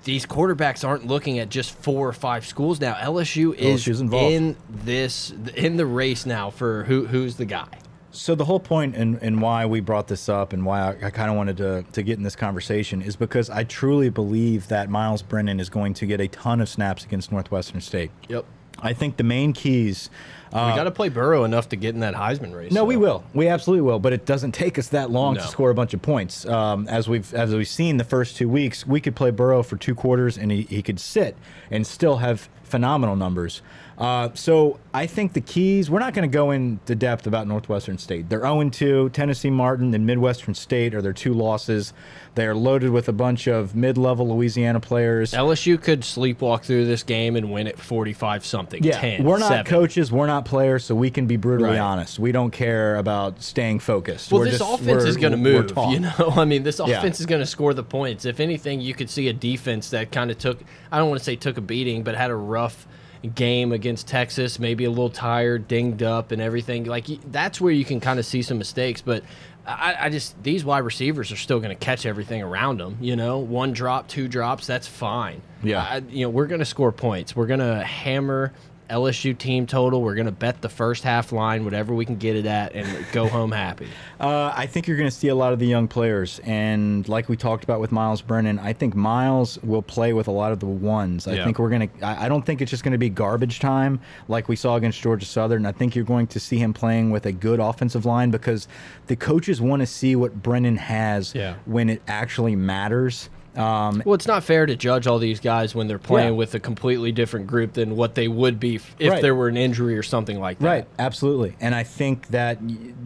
[0.05, 2.93] These quarterbacks aren't looking at just four or five schools now.
[2.93, 4.33] LSU is involved.
[4.33, 7.67] in this in the race now for who who's the guy.
[8.11, 11.09] So the whole point and and why we brought this up and why I, I
[11.11, 14.89] kind of wanted to to get in this conversation is because I truly believe that
[14.89, 18.11] Myles Brennan is going to get a ton of snaps against Northwestern State.
[18.27, 18.45] Yep.
[18.81, 20.09] I think the main keys.
[20.53, 22.71] Uh, we got to play Burrow enough to get in that Heisman race.
[22.71, 23.23] no, we will.
[23.33, 23.99] We absolutely will.
[23.99, 25.41] But it doesn't take us that long No.
[25.41, 26.45] to score a bunch of points.
[26.45, 29.75] Um, as we've as we've seen the first two weeks, we could play Burrow for
[29.75, 31.35] two quarters and he, he could sit
[31.69, 33.61] and still have phenomenal numbers.
[33.99, 35.89] Uh, so I think the keys.
[35.89, 38.29] We're not going to go into depth about Northwestern State.
[38.29, 39.09] They're 0 2.
[39.09, 41.91] Tennessee Martin and Midwestern State are their two losses.
[42.35, 45.33] They are loaded with a bunch of mid-level Louisiana players.
[45.33, 48.81] LSU could sleepwalk through this game and win it 45 something.
[48.83, 49.65] Yeah, 10, we're not 7.
[49.65, 51.79] coaches, we're not players, so we can be brutally Right.
[51.79, 52.19] honest.
[52.19, 54.31] We don't care about staying focused.
[54.31, 55.73] Well, We're this just- offense is going to move.
[55.89, 56.99] You know, I mean, this Yeah.
[56.99, 58.23] offense is going to score the points.
[58.23, 60.59] If anything, you could see a defense that kind of took,
[60.91, 62.87] I don't want to say took a beating, but had a rough
[63.35, 66.85] game against Texas, maybe a little tired, dinged up, and everything.
[66.85, 69.01] Like, that's where you can kind of see some mistakes.
[69.01, 69.23] But
[69.65, 72.97] I, I just, these wide receivers are still going to catch everything around them.
[73.01, 75.41] You know, one drop, two drops, that's fine.
[75.63, 75.83] Yeah.
[75.83, 77.35] I, you know, we're going to score points.
[77.35, 78.53] We're going to hammer.
[78.89, 80.01] LSU team total.
[80.01, 83.05] We're going to bet the first half line, whatever we can get it at, and
[83.11, 83.87] go home happy.
[84.19, 87.29] Uh, I think you're going to see a lot of the young players, and like
[87.29, 90.59] we talked about with Myles Brennan, I think Myles will play with a lot of
[90.59, 91.25] the ones.
[91.25, 91.45] I Yeah.
[91.45, 92.05] think we're going to.
[92.05, 94.99] I I don't think it's just going to be garbage time like we saw against
[95.01, 95.65] Georgia Southern.
[95.65, 98.67] I think you're going to see him playing with a good offensive line because
[99.07, 101.53] the coaches want to see what Brennan has Yeah.
[101.63, 103.29] when it actually matters.
[103.57, 106.35] Um, Well, it's not fair to judge all these guys when they're playing Yeah.
[106.37, 109.21] with a completely different group than what they would be if Right.
[109.21, 110.65] there were an injury or something like that.
[110.65, 111.55] Right, absolutely.
[111.59, 112.59] And I think that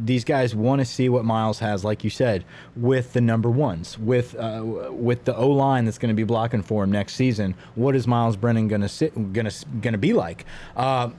[0.06, 2.44] these guys want to see what Myles has, like you said,
[2.76, 6.62] with the number ones, with uh, with the O line that's going to be blocking
[6.62, 7.56] for him next season.
[7.76, 10.46] What is Myles Brennan going to sit going to going to be like?
[10.76, 11.10] Uh,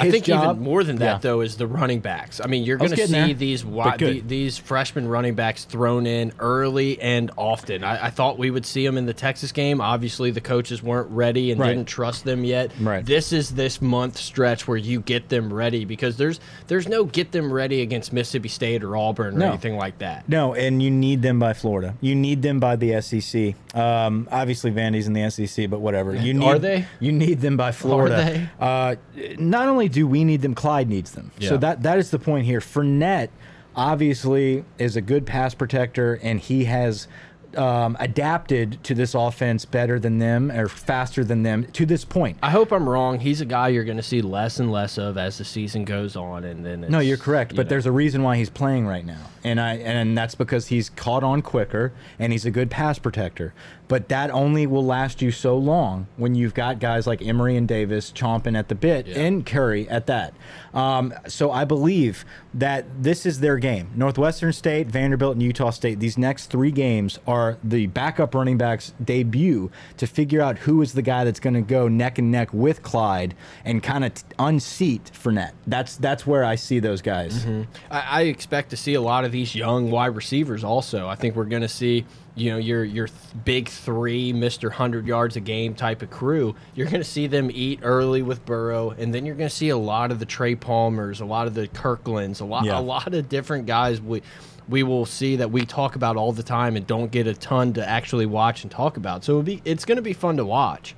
[0.00, 1.18] I think job- even more than that, Yeah.
[1.18, 2.40] though, is the running backs.
[2.42, 6.32] I mean, you're going to see there, these the, these freshman running backs thrown in
[6.38, 7.84] early and often.
[7.84, 9.80] I, I thought we would see them in the Texas game.
[9.80, 11.68] Obviously, the coaches weren't ready and Right.
[11.68, 12.72] didn't trust them yet.
[12.80, 13.04] Right.
[13.04, 17.32] This is this month stretch where you get them ready because there's there's no get
[17.32, 19.48] them ready against Mississippi State or Auburn or No.
[19.50, 20.28] anything like that.
[20.28, 21.94] No, and you need them by Florida.
[22.00, 23.54] You need them by the SEC.
[23.74, 26.14] Um, obviously, Vandy's in the SEC, but whatever.
[26.14, 26.86] You need, Are they?
[27.00, 28.50] You need them by Florida.
[28.60, 28.96] Uh,
[29.38, 31.30] not only do we need them, Clyde needs them.
[31.40, 32.60] So that that is the point here.
[32.60, 33.28] Fournette
[33.76, 37.08] obviously is a good pass protector, and he has.
[37.56, 42.36] Um, adapted to this offense better than them or faster than them to this point.
[42.42, 43.20] I hope I'm wrong.
[43.20, 46.16] He's a guy you're going to see less and less of as the season goes
[46.16, 47.68] on, and then No, you're correct, you but know.
[47.70, 51.22] there's a reason why he's playing right now, and I and that's because he's caught
[51.22, 53.54] on quicker and he's a good pass protector.
[53.94, 57.68] But that only will last you so long when you've got guys like Emery and
[57.68, 59.20] Davis chomping at the bit, Yeah.
[59.20, 60.34] and Curry at that.
[60.74, 63.90] Um, so I believe that this is their game.
[63.94, 66.00] Northwestern State, Vanderbilt, and Utah State.
[66.00, 70.94] These next three games are the backup running backs' debut to figure out who is
[70.94, 75.12] the guy that's going to go neck and neck with Clyde and kind of unseat
[75.14, 75.52] Fournette.
[75.68, 77.46] That's that's where I see those guys.
[77.92, 80.64] I, I expect to see a lot of these young wide receivers.
[80.64, 82.04] Also, I think we're going to see
[82.36, 86.54] you know your your th big three, Mister Hundred Yards a game type of crew.
[86.74, 89.68] You're going to see them eat early with Burrow, and then you're going to see
[89.68, 92.78] a lot of the Trey Palmers, a lot of the Kirklands, a lot Yeah.
[92.78, 94.00] a lot of different guys.
[94.00, 94.22] We
[94.68, 97.72] we will see that we talk about all the time and don't get a ton
[97.74, 99.22] to actually watch and talk about.
[99.22, 100.94] So it'll be it's going to be fun to watch.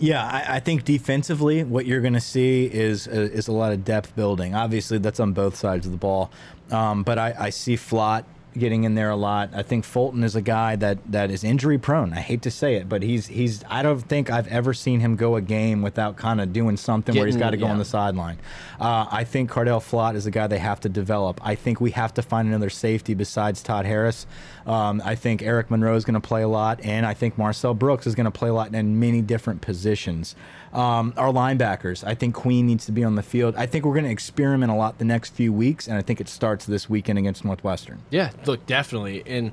[0.00, 3.72] Yeah, I, I think defensively, what you're going to see is uh, is a lot
[3.72, 4.54] of depth building.
[4.54, 6.30] Obviously, that's on both sides of the ball,
[6.70, 8.24] um, but I, I see Flott
[8.58, 9.50] getting in there a lot.
[9.54, 12.12] I think Fulton is a guy that that is injury prone.
[12.12, 13.64] I hate to say it, but he's he's.
[13.68, 17.14] I don't think I've ever seen him go a game without kind of doing something
[17.14, 18.38] where he's got to go on the sideline.
[18.80, 21.40] Uh, I think Cordale Flott is a guy they have to develop.
[21.42, 24.26] I think we have to find another safety besides Todd Harris.
[24.66, 27.74] Um, I think Eric Monroe is going to play a lot, and I think Marcel
[27.74, 30.34] Brooks is going to play a lot in many different positions.
[30.72, 33.54] Um, our linebackers, I think Queen needs to be on the field.
[33.56, 36.20] I think we're going to experiment a lot the next few weeks, and I think
[36.20, 38.00] it starts this weekend against Northwestern.
[38.10, 39.22] Yeah, look, definitely.
[39.26, 39.52] And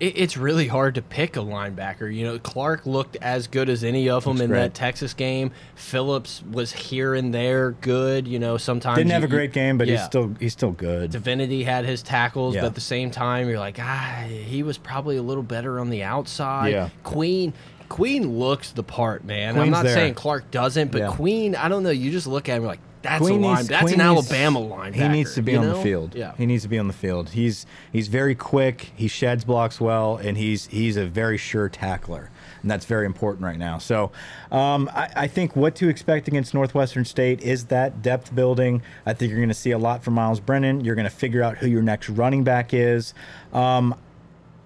[0.00, 2.12] it, it's really hard to pick a linebacker.
[2.12, 4.58] You know, Clark looked as good as any of them in great.
[4.58, 5.52] that Texas game.
[5.76, 8.26] Phillips was here and there good.
[8.26, 8.96] You know, sometimes.
[8.96, 11.10] Didn't you- have a great game, but he's still he's still good.
[11.12, 12.62] Divinity had his tackles, Yeah.
[12.62, 15.90] but at the same time, you're like, ah, he was probably a little better on
[15.90, 16.72] the outside.
[16.72, 16.88] Yeah.
[17.04, 17.52] Queen.
[17.88, 19.58] Queen looks the part, man.
[19.58, 19.94] I'm not there.
[19.94, 21.10] saying Clark doesn't, but Yeah.
[21.12, 21.90] Queen, I don't know.
[21.90, 23.56] You just look at him like, that's Queen a line.
[23.56, 24.92] needs- that's Queen an needs- Alabama line.
[24.94, 25.76] He needs to be on know?
[25.76, 26.14] the field.
[26.14, 26.32] Yeah.
[26.38, 27.28] he needs to be on the field.
[27.30, 28.92] He's he's very quick.
[28.96, 32.30] He sheds blocks well, and he's he's a very sure tackler,
[32.62, 33.76] and that's very important right now.
[33.76, 34.10] So,
[34.50, 38.80] um, I, I think what to expect against Northwestern State is that depth building.
[39.04, 40.82] I think you're going to see a lot from Myles Brennan.
[40.82, 43.12] You're going to figure out who your next running back is.
[43.52, 43.94] Um,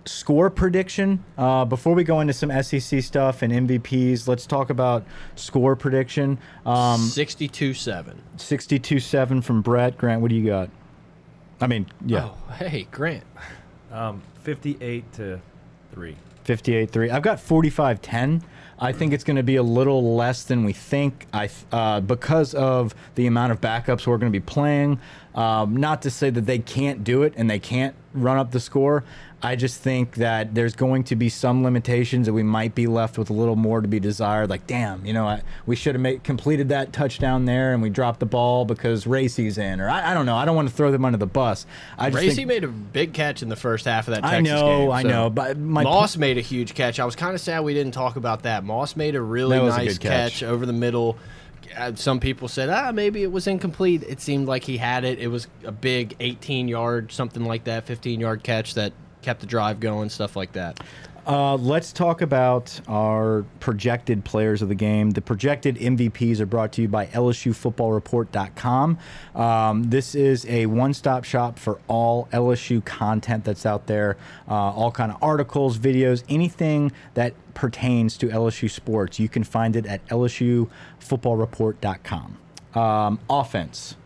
[0.06, 4.26] score prediction uh, before we go into some SEC stuff and MVPs.
[4.26, 6.38] Let's talk about score prediction.
[6.64, 8.20] Um, 62 7.
[8.36, 9.98] 62-7 from Brett.
[9.98, 10.70] Grant, what do you got?
[11.60, 13.24] I mean, yeah, Oh, hey, Grant.
[13.92, 15.40] Um, 58 to
[15.92, 16.16] 3.
[16.44, 17.10] 58-3.
[17.10, 18.42] I've got 45-10.
[18.80, 21.26] I think it's going to be a little less than we think.
[21.32, 25.00] I th- uh, because of the amount of backups we're going to be playing.
[25.34, 28.60] Um, not to say that they can't do it and they can't run up the
[28.60, 29.02] score.
[29.40, 33.18] I just think that there's going to be some limitations that we might be left
[33.18, 34.50] with a little more to be desired.
[34.50, 37.88] Like, damn, you know, I, we should have made, completed that touchdown there and we
[37.88, 39.80] dropped the ball because Racey's in.
[39.80, 40.36] Or I, I don't know.
[40.36, 41.66] I don't want to throw them under the bus.
[41.96, 44.38] I just Racy think, made a big catch in the first half of that Texas
[44.38, 46.98] I know, game, I know, but my Moss made a huge catch.
[46.98, 48.64] I was kind of sad we didn't talk about that.
[48.64, 50.40] Moss made a really was a nice catch.
[50.40, 50.42] catch.
[50.42, 51.16] over the middle.
[51.76, 54.02] Uh, Some people said, ah, maybe it was incomplete.
[54.02, 55.20] It seemed like he had it.
[55.20, 58.92] It was a big 18 yard, something like that, 15 yard catch that
[59.28, 60.80] kept the drive going, stuff like that.
[61.26, 65.10] Uh, let's talk about our projected players of the game.
[65.10, 68.98] The projected MVPs are brought to you by LSUFootballReport.com.
[69.34, 74.16] Um, this is a one-stop shop for all LSU content that's out there,
[74.48, 79.20] uh, all kind of articles, videos, anything that pertains to LSU sports.
[79.20, 82.38] You can find it at LSUFootballReport.com.
[82.74, 83.96] Um, offense.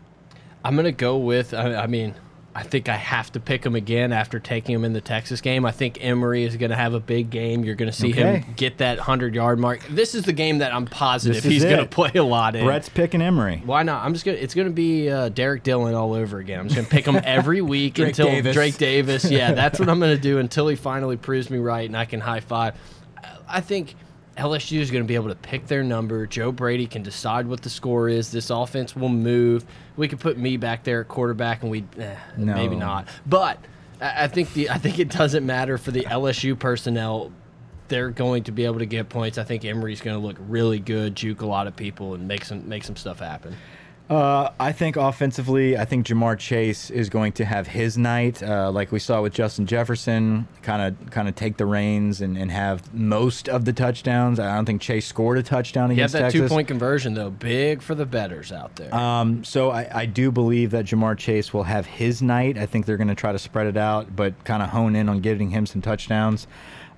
[0.64, 2.16] I'm going to go with, I, I mean,
[2.54, 5.64] I think I have to pick him again after taking him in the Texas game.
[5.64, 7.64] I think Emery is going to have a big game.
[7.64, 8.40] You're going to see Okay.
[8.40, 9.80] him get that 100 yard mark.
[9.88, 12.66] This is the game that I'm positive he's going to play a lot in.
[12.66, 13.62] Brett's picking Emery.
[13.64, 14.04] Why not?
[14.04, 14.36] I'm just gonna.
[14.36, 16.60] It's gonna be uh, Derrick Dillon all over again.
[16.60, 18.54] I'm just gonna pick him every week Drake until Davis.
[18.54, 19.30] Drake Davis.
[19.30, 22.20] Yeah, that's what I'm gonna do until he finally proves me right and I can
[22.20, 22.74] high five.
[23.48, 23.94] I think
[24.36, 26.26] LSU is gonna be able to pick their number.
[26.26, 28.30] Joe Brady can decide what the score is.
[28.30, 29.64] This offense will move.
[29.96, 32.54] We could put me back there at quarterback, and we eh, No.
[32.54, 33.08] maybe not.
[33.26, 33.58] But
[34.00, 37.30] I I think the I think it doesn't matter for the LSU personnel
[37.88, 39.36] they're going to be able to get points.
[39.36, 42.42] I think Emery's going to look really good, juke a lot of people, and make
[42.44, 43.54] some make some stuff happen.
[44.10, 48.70] Uh, I think offensively, I think Ja'Marr Chase is going to have his night, uh,
[48.70, 52.50] like we saw with Justin Jefferson, kind of kind of take the reins and, and
[52.50, 54.38] have most of the touchdowns.
[54.38, 56.40] I don't think Chase scored a touchdown He had against that Texas.
[56.42, 58.94] two point conversion though, big for the betters out there.
[58.94, 62.58] Um, so I, I do believe that Ja'Marr Chase will have his night.
[62.58, 65.08] I think they're going to try to spread it out, but kind of hone in
[65.08, 66.46] on getting him some touchdowns.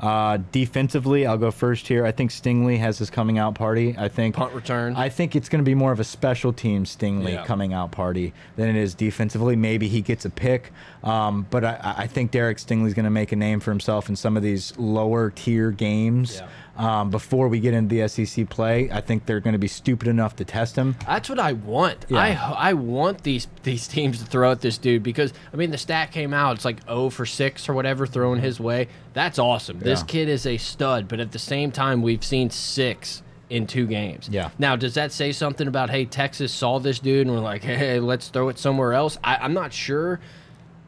[0.05, 2.05] Uh, defensively, I'll go first here.
[2.05, 3.95] I think Stingley has his coming out party.
[3.97, 4.95] I think Punt return.
[4.97, 7.45] I think it's going to be more of a special team Stingley Yeah.
[7.47, 9.57] coming out party than it is defensively.
[9.57, 13.33] Maybe he gets a pick, um, but I, I think Derek Stingley's going to make
[13.33, 16.37] a name for himself in some of these lower tier games.
[16.37, 16.49] Yeah.
[16.77, 20.09] Um, before we get into the SEC play, I think they're going to be stupid
[20.09, 20.97] enough to test him.
[21.07, 22.07] That's what I want.
[22.09, 22.19] Yeah.
[22.19, 25.79] I I want these these teams to throw at this dude because I mean the
[25.79, 26.57] stat came out.
[26.57, 28.89] It's like 0 for six or whatever thrown his way.
[29.13, 29.79] That's awesome.
[29.79, 30.07] This Yeah.
[30.07, 31.07] kid is a stud.
[31.07, 34.29] But at the same time, we've seen six in two games.
[34.33, 34.51] Yeah.
[34.59, 38.01] Now, does that say something about hey Texas saw this dude and we're like hey
[38.01, 39.17] let's throw it somewhere else?
[39.23, 40.19] I, I'm not sure.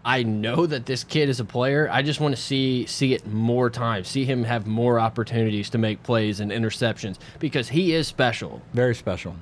[0.06, 1.88] I know that this kid is a player.
[1.90, 5.78] I just want to see see it more times, see him have more opportunities to
[5.78, 8.62] make plays and interceptions because he is special.
[8.72, 9.34] Very special.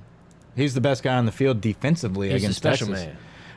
[0.57, 3.07] He's the best guy on the field defensively He's a against special Texas.
[3.07, 3.17] man.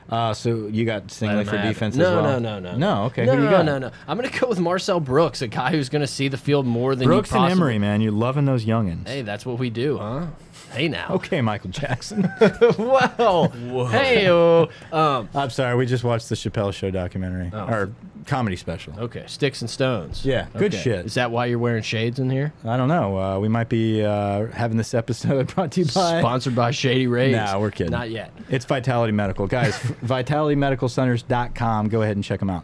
[0.10, 2.39] Uh, so you got Stingley for defense no, as well?
[2.39, 3.26] No, no, no, No, okay.
[3.26, 3.91] No, no, no, no.
[4.08, 7.08] I'm gonna go with Marcel Brooks, a guy who's gonna see the field more than
[7.08, 7.52] Brooks and.
[7.52, 8.02] Emery, man.
[8.02, 9.08] You're loving those youngins.
[9.08, 10.28] Hey, that's what we do, huh?
[10.71, 11.08] Hey now.
[11.12, 12.30] Okay, Michael Jackson.
[12.77, 13.47] Wow.
[13.89, 14.27] Hey.
[14.27, 15.30] Um.
[15.34, 17.65] I'm sorry, we just watched the Chappelle Show documentary Oh.
[17.67, 17.91] or
[18.25, 18.93] comedy special.
[18.99, 19.23] Okay.
[19.27, 20.25] Sticks and stones.
[20.25, 20.84] Yeah, good Okay.
[20.84, 21.06] shit.
[21.06, 22.53] Is that why you're wearing shades in here?
[22.65, 23.17] I don't know.
[23.17, 26.19] Uh, we might be uh, having this episode brought to you by.
[26.19, 27.36] Sponsored by Shady Rays.
[27.36, 27.91] Nah, we're kidding.
[27.91, 28.32] Not yet.
[28.49, 29.77] It's Vitality Medical, guys.
[30.06, 31.88] VitalityMedicalCenters.com.
[31.89, 32.63] Go ahead and check them out.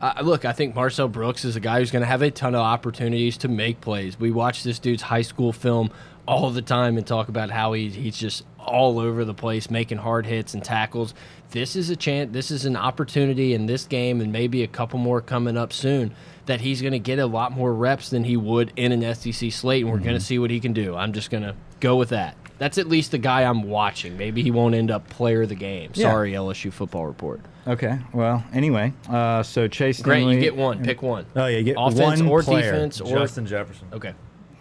[0.00, 2.54] Uh, look, I think Marcel Brooks is a guy who's going to have a ton
[2.54, 4.18] of opportunities to make plays.
[4.18, 5.90] We watch this dude's high school film
[6.26, 9.98] all the time and talk about how he, he's just all over the place, making
[9.98, 11.12] hard hits and tackles.
[11.50, 12.32] This is a chance.
[12.32, 16.14] This is an opportunity in this game, and maybe a couple more coming up soon.
[16.46, 19.52] That he's going to get a lot more reps than he would in an SEC
[19.52, 20.96] slate, and we're going to see what he can do.
[20.96, 22.36] I'm just going to go with that.
[22.60, 24.18] That's at least the guy I'm watching.
[24.18, 25.92] Maybe he won't end up player of the game.
[25.94, 26.10] Yeah.
[26.10, 27.40] Sorry, LSU football report.
[27.66, 27.98] Okay.
[28.12, 30.02] Well, anyway, uh, so Chase.
[30.02, 30.84] Grant, you get one.
[30.84, 31.24] Pick one.
[31.34, 32.70] Oh, yeah, you get offense one or player.
[32.70, 33.88] defense or Justin Jefferson.
[33.94, 34.12] okay.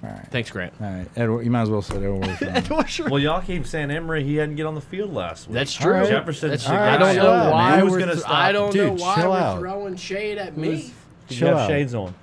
[0.02, 0.26] All right.
[0.32, 0.74] Thanks, Grant.
[0.80, 1.08] All right.
[1.18, 3.00] Edward, you might as well say Edward.
[3.12, 5.56] Well, y'all keep saying Emery he hadn't get on the field last week.
[5.56, 5.92] That's true.
[5.92, 6.08] right.
[6.08, 6.78] Jefferson That's should true.
[6.78, 7.80] I don't know out, why man.
[7.82, 8.32] Who's gonna th- stop?
[8.32, 9.60] I don't know why chill we're out.
[9.60, 10.94] throwing shade at me.
[11.28, 11.68] You Chill got out.
[11.70, 12.16] shades on.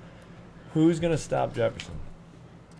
[0.73, 1.93] Who's gonna stop Jefferson?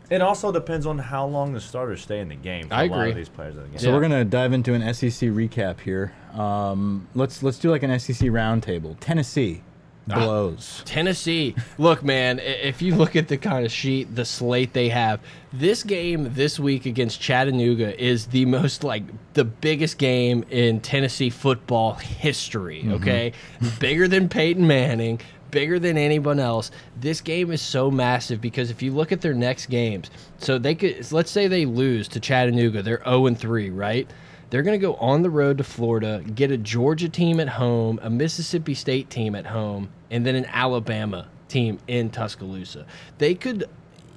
[0.10, 2.70] It also depends on how long the starters stay in the game.
[2.70, 3.10] For I a lot agree.
[3.12, 3.80] of these players in the game.
[3.80, 6.14] So we're gonna dive into an SEC recap here.
[6.34, 8.96] Um, let's let's do like an SEC roundtable.
[9.00, 9.62] Tennessee
[10.10, 10.16] Ah.
[10.20, 10.84] blows.
[10.86, 11.54] Tennessee.
[11.78, 15.20] Look, man, i- if you look at the kind of sheet, the slate they have,
[15.52, 19.04] this game this week against Chattanooga is the most like
[19.34, 22.86] the biggest game in Tennessee football history.
[22.90, 23.34] Okay,
[23.80, 25.20] bigger than Peyton Manning.
[25.52, 26.72] Bigger than anyone else.
[27.00, 30.76] This game is so massive because if you look at their next games, so they
[30.76, 34.10] could let's say they lose to Chattanooga, they're 0 and 3, right?
[34.50, 38.00] They're going to go on the road to Florida, get a Georgia team at home,
[38.02, 42.86] a Mississippi State team at home, and then an Alabama team in Tuscaloosa.
[43.18, 43.66] They could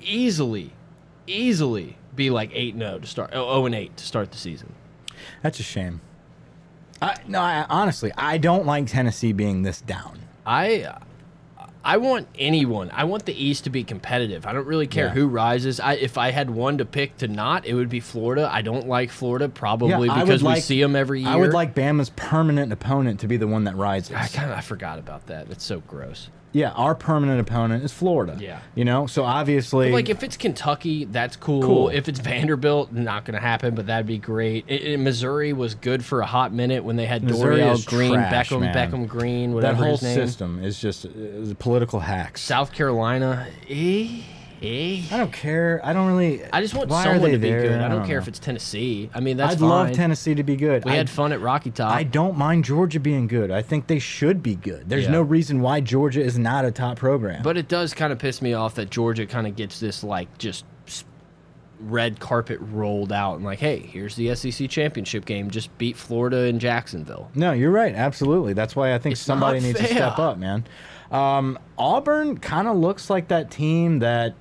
[0.00, 0.72] easily,
[1.26, 4.72] easily be like 8 0 to start, oh, 0 and 8 to start the season.
[5.42, 6.00] That's a shame.
[7.02, 10.20] I, no, I, honestly, I don't like Tennessee being this down.
[10.46, 10.98] I.
[11.84, 12.90] I want anyone.
[12.92, 14.46] I want the East to be competitive.
[14.46, 15.12] I don't really care Yeah.
[15.12, 15.80] who rises.
[15.80, 18.50] I, if I had one to pick to not, it would be Florida.
[18.52, 21.30] I don't like Florida probably would because we like- see them every year.
[21.30, 24.12] I would like Bama's permanent opponent to be the one that rises.
[24.14, 25.48] I kind of I forgot about that.
[25.48, 26.28] That's so gross.
[26.52, 28.36] Yeah, our permanent opponent is Florida.
[28.40, 28.60] Yeah.
[28.74, 31.62] you know, so obviously, Like if it's Kentucky, that's cool.
[31.62, 31.88] Cool.
[31.90, 34.64] If it's Vanderbilt, not going to happen, but that'd be great.
[34.68, 38.14] I- I- Missouri was good for a hot minute when they had Missouri Dorial Green,
[38.14, 38.74] trash, Beckham, man.
[38.74, 40.14] Beckham Green, that whatever whole his name.
[40.14, 42.40] system is just is political hacks.
[42.40, 44.22] South Carolina, eh,
[44.62, 45.02] eh.
[45.10, 45.80] I don't care.
[45.82, 46.44] I don't really.
[46.52, 47.62] I just want someone to be there?
[47.62, 47.80] good.
[47.80, 48.22] I don't, care know.
[48.22, 49.10] if it's Tennessee.
[49.14, 49.68] I mean, that's I'd fine.
[49.68, 50.84] love Tennessee to be good.
[50.84, 51.92] We I, had fun at Rocky Top.
[51.94, 53.50] I don't mind Georgia being good.
[53.50, 54.88] I think they should be good.
[54.88, 55.12] There's Yeah.
[55.12, 57.42] no reason why Georgia is not a top program.
[57.42, 60.36] But it does kind of piss me off that Georgia kind of gets this like
[60.38, 60.64] just
[61.80, 65.50] red carpet rolled out and like, hey, here's the SEC championship game.
[65.50, 67.30] Just beat Florida and Jacksonville.
[67.34, 67.94] No, you're right.
[67.94, 68.52] Absolutely.
[68.52, 70.64] That's why I think It's somebody needs to step up, man.
[71.10, 74.34] Um, Auburn kind of looks like that team that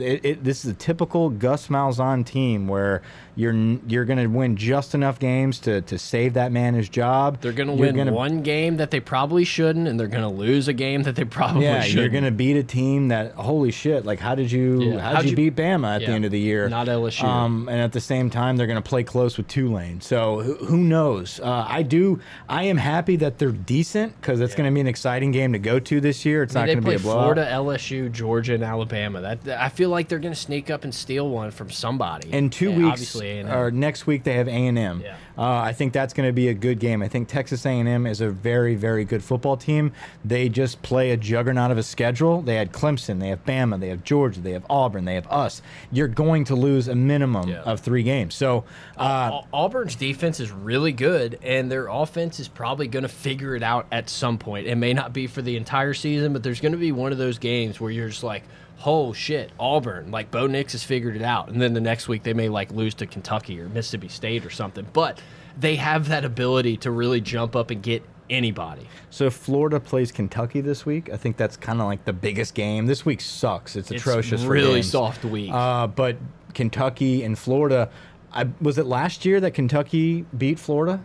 [0.00, 3.02] it, it, this is a typical Gus Malzahn team where
[3.36, 3.52] you're
[3.86, 7.38] you're going to win just enough games to to save that man his job.
[7.42, 10.28] They're going to win gonna- one game that they probably shouldn't, and they're going to
[10.28, 12.00] lose a game that they probably Yeah, shouldn't.
[12.00, 14.06] you're going to beat a team that holy shit.
[14.06, 14.98] Like, how did you Yeah.
[15.00, 16.68] how did you, you- beat Bama at the end of the year?
[16.68, 17.24] Not LSU.
[17.24, 20.00] Um, and at the same time, they're going to play close with Tulane.
[20.00, 21.38] So who, who knows?
[21.38, 22.20] Uh, I do.
[22.48, 25.58] I am happy that they're decent because it's going to be an exciting game to
[25.58, 26.42] go to this year.
[26.42, 27.34] It's I not going to be a blowout.
[27.36, 29.20] Florida, LSU, Georgia, and Alabama.
[29.20, 32.32] That I feel like they're going to sneak up and steal one from somebody.
[32.32, 33.58] in two Yeah, weeks obviously A&M.
[33.58, 35.16] or next week they have a&m Yeah.
[35.38, 38.20] uh, i think that's going to be a good game i think texas a&m is
[38.20, 39.92] a very very good football team
[40.24, 43.88] they just play a juggernaut of a schedule they had clemson they have bama they
[43.88, 45.62] have georgia they have auburn they have us
[45.92, 47.62] you're going to lose a minimum Yeah.
[47.62, 48.64] of three games so
[48.96, 53.54] uh, Au- Auburn's defense is really good, and their offense is probably going to figure
[53.54, 54.66] it out at some point.
[54.66, 57.18] It may not be for the entire season, but there's going to be one of
[57.18, 58.42] those games where you're just like,
[58.84, 62.22] "Oh shit, Auburn!" Like Bo Nix has figured it out, and then the next week
[62.22, 64.86] they may like lose to Kentucky or Mississippi State or something.
[64.92, 65.20] But
[65.58, 68.88] they have that ability to really jump up and get anybody.
[69.08, 72.54] so if florida plays kentucky this week i think that's kind of like the biggest
[72.54, 75.52] game this week sucks it's atrocious It's for really soft week.
[75.54, 76.16] uh, but
[76.52, 77.88] kentucky and florida
[78.32, 81.00] I, was it last year that kentucky beat florida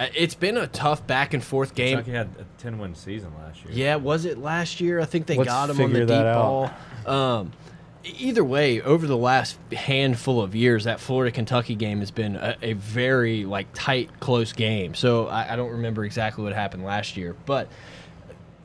[0.00, 1.98] it's been a tough back and forth game.
[1.98, 3.72] Kentucky had a 10 win season last year.
[3.72, 5.00] Yeah, was it last year?
[5.00, 6.70] I think they Let's got him on the deep that ball.
[7.06, 7.52] Um,
[8.04, 12.56] either way, over the last handful of years, that Florida Kentucky game has been a,
[12.62, 14.94] a very like tight, close game.
[14.94, 17.68] So I, I don't remember exactly what happened last year, but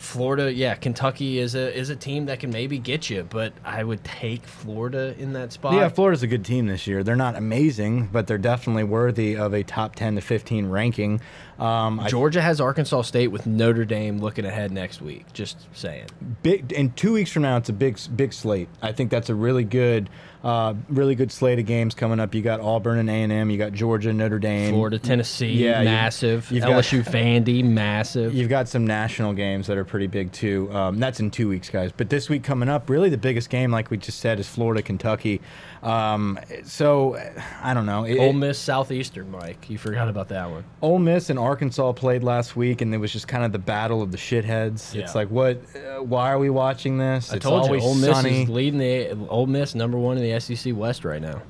[0.01, 3.83] Florida, yeah, Kentucky is a is a team that can maybe get you, but I
[3.83, 5.75] would take Florida in that spot.
[5.75, 7.03] Yeah, Florida's a good team this year.
[7.03, 11.21] They're not amazing, but they're definitely worthy of a top 10 to 15 ranking.
[11.61, 15.31] Um, I Georgia has Arkansas State with Notre Dame looking ahead next week.
[15.33, 16.05] Just saying.
[16.41, 19.35] big in two weeks from now it's a big big slate i think that's a
[19.35, 20.09] really good
[20.43, 23.73] uh, really good slate of games coming up you got auburn and a&m you got
[23.73, 26.51] georgia notre dame Florida, Tennessee, Yeah, massive.
[26.51, 28.33] you've got- LSU, Vandy, massive.
[28.33, 31.69] you've got some national games that are pretty big too um, that's in two weeks
[31.69, 34.47] guys but this week coming up really the biggest game like we just said is
[34.47, 35.39] florida kentucky
[35.83, 37.17] um, so
[37.63, 39.69] i don't know It- Ole Miss, Southeastern, Mike.
[39.69, 40.63] You forgot about that one.
[40.81, 44.01] Ole Miss and Arkansas played last week, and it was just kind of the battle
[44.01, 44.93] of the shitheads.
[44.93, 45.01] Yeah.
[45.01, 45.57] It's like, what?
[45.75, 47.31] Uh, why are we watching this?
[47.31, 48.43] I it's told you, always Ole Miss sunny.
[48.43, 51.41] is leading the Ole Miss number one in the SEC West right now.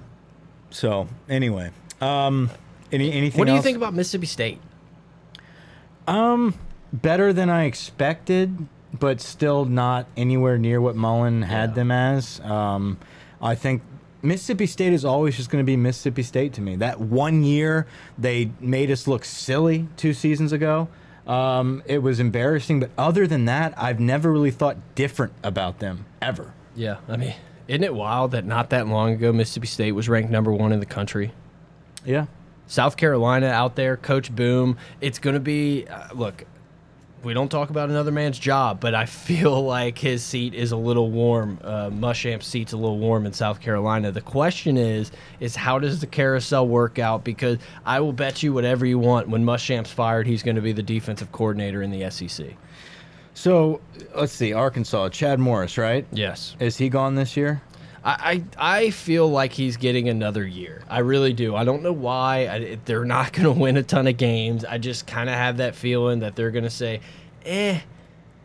[0.70, 2.50] So anyway, um,
[2.92, 3.38] any anything?
[3.40, 3.66] What do you else?
[3.66, 4.60] think about Mississippi State?
[6.08, 6.56] Um,
[6.94, 8.68] Better than I expected,
[8.98, 11.76] but still not anywhere near what Mullen had Yeah.
[11.76, 12.42] them as.
[12.42, 12.98] Um,
[13.42, 13.82] I think
[14.24, 16.76] Mississippi State is always just going to be Mississippi State to me.
[16.76, 20.88] That one year they made us look silly two seasons ago.
[21.26, 26.06] Um, it was embarrassing, but other than that, I've never really thought different about them
[26.22, 26.54] ever.
[26.76, 27.36] Yeah, I mean,
[27.68, 30.80] isn't it wild that not that long ago Mississippi State was ranked number one in
[30.80, 31.32] the country?
[32.06, 32.26] Yeah.
[32.68, 34.78] South Carolina out there, Coach Boom.
[35.02, 36.46] It's going to be uh, look.
[37.24, 40.78] We don't talk about another man's job, but I feel like his seat is a
[40.78, 41.60] little warm.
[41.64, 44.12] Uh, Muschamp's seat's a little warm in South Carolina.
[44.12, 47.24] The question is, is how does the carousel work out?
[47.24, 49.30] Because I will bet you whatever you want.
[49.30, 52.48] When Muschamp's fired, he's going to be the defensive coordinator in the SEC.
[53.34, 53.82] So
[54.16, 56.06] let's see, Arkansas, Chad Morris, right?
[56.12, 56.56] Yes.
[56.60, 57.62] Is he gone this year?
[58.04, 60.82] I, I feel like he's getting another year.
[60.90, 61.56] I really do.
[61.56, 62.48] I don't know why.
[62.48, 64.66] I, they're not going to win a ton of games.
[64.66, 67.02] I just kind of have that feeling that they're going to say,
[67.46, 67.82] eh,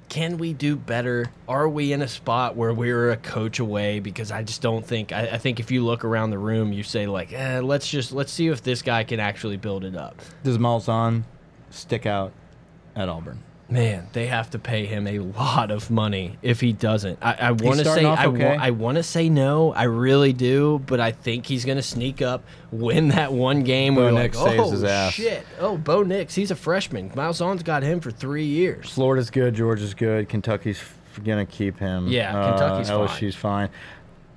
[0.08, 1.30] can we do better?
[1.48, 4.00] Are we in a spot where we're a coach away?
[4.00, 5.12] Because I just don't think.
[5.12, 8.12] I, I think if you look around the room, you say like, eh, let's just
[8.12, 10.20] let's see if this guy can actually build it up.
[10.44, 11.24] Does Malzahn
[11.70, 12.32] stick out
[12.94, 13.42] at Auburn?
[13.68, 17.18] Man, they have to pay him a lot of money if he doesn't.
[17.20, 18.56] I, I want to say I, okay.
[18.56, 19.72] wa I want to say no.
[19.72, 23.96] I really do, but I think he's going to sneak up, win that one game.
[23.96, 25.44] Bo where Nix like, saves oh his ass." shit!
[25.58, 27.10] Oh, Bo Nix, he's a freshman.
[27.10, 28.88] Malzahn's got him for three years.
[28.92, 32.06] Florida's good, Georgia's good, Kentucky's f- gonna keep him.
[32.06, 33.08] Yeah, Uh, Kentucky's fine.
[33.08, 33.68] LSU's fine.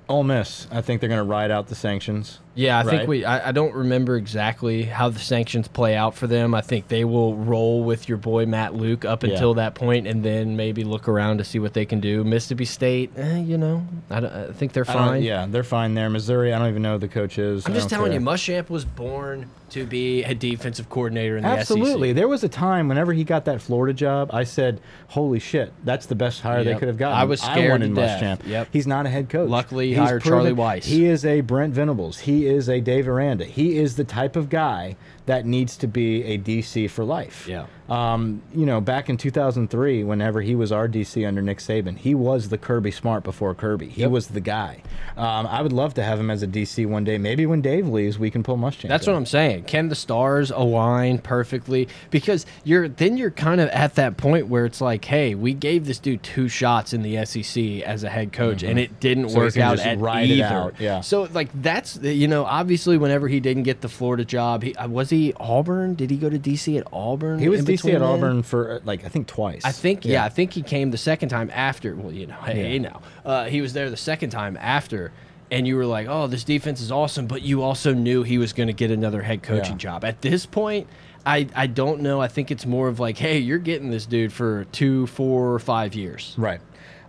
[0.08, 2.40] Ole Miss, I think they're gonna ride out the sanctions.
[2.60, 2.90] Yeah, I Right.
[2.90, 3.24] think we.
[3.24, 6.54] I, I don't remember exactly how the sanctions play out for them.
[6.54, 9.30] I think they will roll with your boy Matt Luke up Yeah.
[9.30, 12.22] until that point, and then maybe look around to see what they can do.
[12.22, 15.22] Mississippi State, eh, you know, I, don't- I think they're fine.
[15.22, 16.10] Yeah, they're fine there.
[16.10, 17.64] Missouri, I don't even know who the coach is.
[17.66, 18.20] I'm just telling care.
[18.20, 22.08] you, Muschamp was born to be a defensive coordinator in the Absolutely.
[22.08, 22.16] SEC.
[22.16, 26.06] There was a time whenever he got that Florida job, I said, "Holy shit, that's
[26.06, 28.20] the best hire they could have gotten." I was scared wanted to death.
[28.40, 28.48] Muschamp.
[28.48, 28.68] Yep.
[28.72, 29.48] He's not a head coach.
[29.48, 30.82] Luckily, he He's hired Charlie Weis.
[30.84, 32.18] He is a Brent Venables.
[32.18, 33.44] He is a Dave Aranda.
[33.44, 34.96] He is the type of guy
[35.26, 37.46] that needs to be a DC for life.
[37.48, 37.66] Yeah.
[37.90, 42.14] Um, you know, back in 2003, whenever he was our DC under Nick Saban, he
[42.14, 43.88] was the Kirby Smart before Kirby.
[43.88, 44.10] He Yep.
[44.10, 44.82] was the guy.
[45.16, 47.18] Um, I would love to have him as a DC one day.
[47.18, 48.88] Maybe when Dave leaves, we can pull Muschamp.
[48.88, 49.12] That's in.
[49.12, 49.64] what I'm saying.
[49.64, 51.88] Can the stars align perfectly?
[52.10, 55.86] Because you're then you're kind of at that point where it's like, hey, we gave
[55.86, 59.34] this dude two shots in the SEC as a head coach, and it didn't Mm-hmm.
[59.34, 60.44] So work out at either.
[60.44, 61.00] out, yeah.
[61.00, 64.86] So like that's you know obviously whenever he didn't get the Florida job, he uh,
[64.88, 65.94] was he Auburn?
[65.94, 67.38] Did he go to DC at Auburn?
[67.40, 68.08] He was DC between at then?
[68.08, 69.62] Auburn for uh, like I think twice.
[69.64, 70.24] I think yeah.
[70.24, 71.94] I think he came the second time after.
[71.96, 72.78] Well, you know, hey Yeah.
[72.78, 75.12] now uh, he was there the second time after,
[75.50, 78.52] and you were like, oh, this defense is awesome, but you also knew he was
[78.52, 79.78] going to get another head coaching Yeah.
[79.78, 80.04] job.
[80.04, 80.86] At this point,
[81.26, 82.20] I I don't know.
[82.20, 85.94] I think it's more of like, hey, you're getting this dude for two, four, five
[85.94, 86.34] years.
[86.38, 86.60] Right.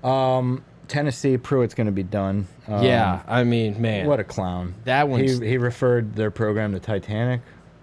[0.03, 2.47] Um, Tennessee Pruitt's going to be done.
[2.67, 4.73] Um, yeah, I mean, man, What a clown.
[4.83, 5.21] That one.
[5.23, 7.39] He, he referred their program to Titanic.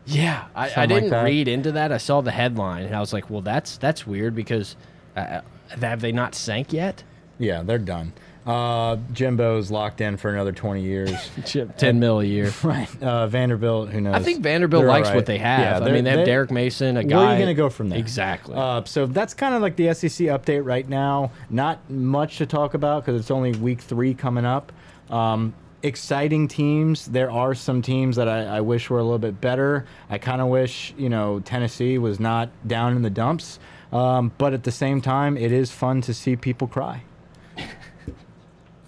[0.09, 1.25] Yeah, I, I didn't that.
[1.25, 1.93] read into that.
[1.93, 4.75] I saw the headline and I was like, well, that's that's weird because
[5.17, 5.43] uh,
[5.81, 7.05] have they not sank yet?
[7.39, 8.13] Yeah, they're done.
[8.47, 11.13] Uh, Jimbo's locked in for another 20 years.
[11.77, 12.51] Ten mil a year.
[12.63, 12.89] right.
[13.03, 14.15] Uh, Vanderbilt, who knows?
[14.15, 15.83] I think Vanderbilt They're likes all what they have.
[15.83, 17.17] Yeah, I mean, they have they- Derek Mason, a guy.
[17.17, 17.99] Where are you going to go from there?
[17.99, 18.55] Exactly.
[18.57, 21.31] Uh, so that's kind of like the SEC update right now.
[21.51, 24.73] Not much to talk about because it's only week three coming up.
[25.11, 25.53] Um,
[25.83, 27.07] exciting teams.
[27.07, 29.87] There are some teams that I, I wish were a little bit better.
[30.11, 33.59] I kind of wish you know Tennessee was not down in the dumps.
[33.93, 37.05] Um, but at the same time, it is fun to see people cry.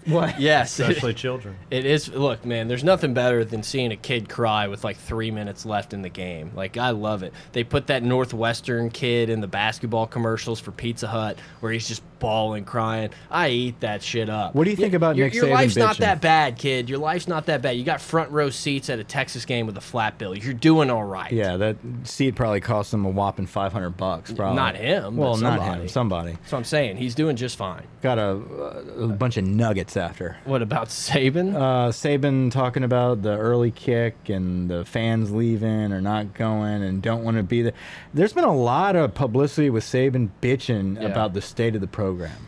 [0.11, 0.39] What?
[0.39, 1.55] Yes, Especially children.
[1.69, 2.09] It is.
[2.09, 5.93] Look, man, there's nothing better than seeing a kid cry with like three minutes left
[5.93, 6.51] in the game.
[6.55, 7.33] Like, I love it.
[7.51, 12.01] They put that Northwestern kid in the basketball commercials for Pizza Hut where he's just
[12.19, 13.09] bawling, crying.
[13.31, 14.53] I eat that shit up.
[14.53, 16.89] What do you think about your, Nick Your Saban life's not that bad, kid.
[16.89, 17.71] Your life's not that bad.
[17.77, 20.35] You got front row seats at a Texas game with a flat bill.
[20.35, 21.31] You're doing all right.
[21.31, 24.31] Yeah, that seat probably cost him a whopping 500 bucks.
[24.31, 24.55] Probably.
[24.55, 25.81] Not him, but Well, not somebody.
[25.81, 25.87] him.
[25.87, 26.97] Somebody That's what I'm saying.
[26.97, 27.83] He's doing just fine.
[28.01, 30.35] got a, a bunch of nuggets after.
[30.43, 31.55] What about Saban?
[31.55, 37.01] Uh, Saban talking about the early kick and the fans leaving or not going and
[37.01, 37.73] don't want to be there.
[38.13, 41.07] There's been a lot of publicity with Saban bitching Yeah.
[41.07, 42.47] about the state of the program.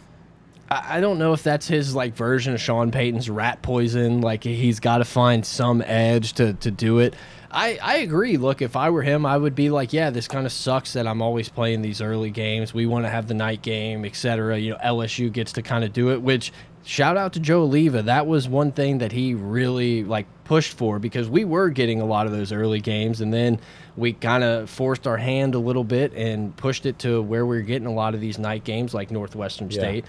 [0.69, 4.21] I I don't know if that's his like version of Sean Payton's rat poison.
[4.21, 7.13] Like he's got to find some edge to to do it.
[7.51, 8.37] I I agree.
[8.37, 11.05] Look, if I were him, I would be like, yeah, this kind of sucks that
[11.05, 12.73] I'm always playing these early games.
[12.73, 14.57] We want to have the night game, etc.
[14.57, 16.21] You know, LSU gets to kind of do it.
[16.23, 16.51] Which
[16.83, 18.05] shout out to Joe Alleva.
[18.05, 22.05] That was one thing that he really like pushed for because we were getting a
[22.05, 23.59] lot of those early games, and then
[23.95, 27.57] we kind of forced our hand a little bit and pushed it to where we
[27.57, 29.79] are getting a lot of these night games like Northwestern Yeah.
[29.79, 30.05] State.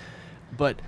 [0.56, 0.80] But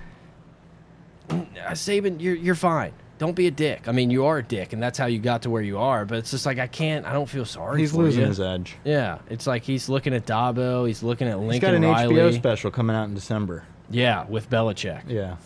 [1.29, 2.93] Saban, you're you're fine.
[3.17, 3.87] Don't be a dick.
[3.87, 6.05] I mean, you are a dick, and that's how you got to where you are.
[6.05, 7.05] But it's just like I can't.
[7.05, 7.81] I don't feel sorry.
[7.81, 8.27] He's for losing you.
[8.27, 8.75] his edge.
[8.85, 10.87] Yeah, it's like he's looking at Dabo.
[10.87, 11.53] He's looking at Lincoln.
[11.53, 12.15] He's got an Riley.
[12.15, 13.63] HBO special coming out in December.
[13.89, 15.03] Yeah, with Belichick.
[15.07, 15.37] Yeah.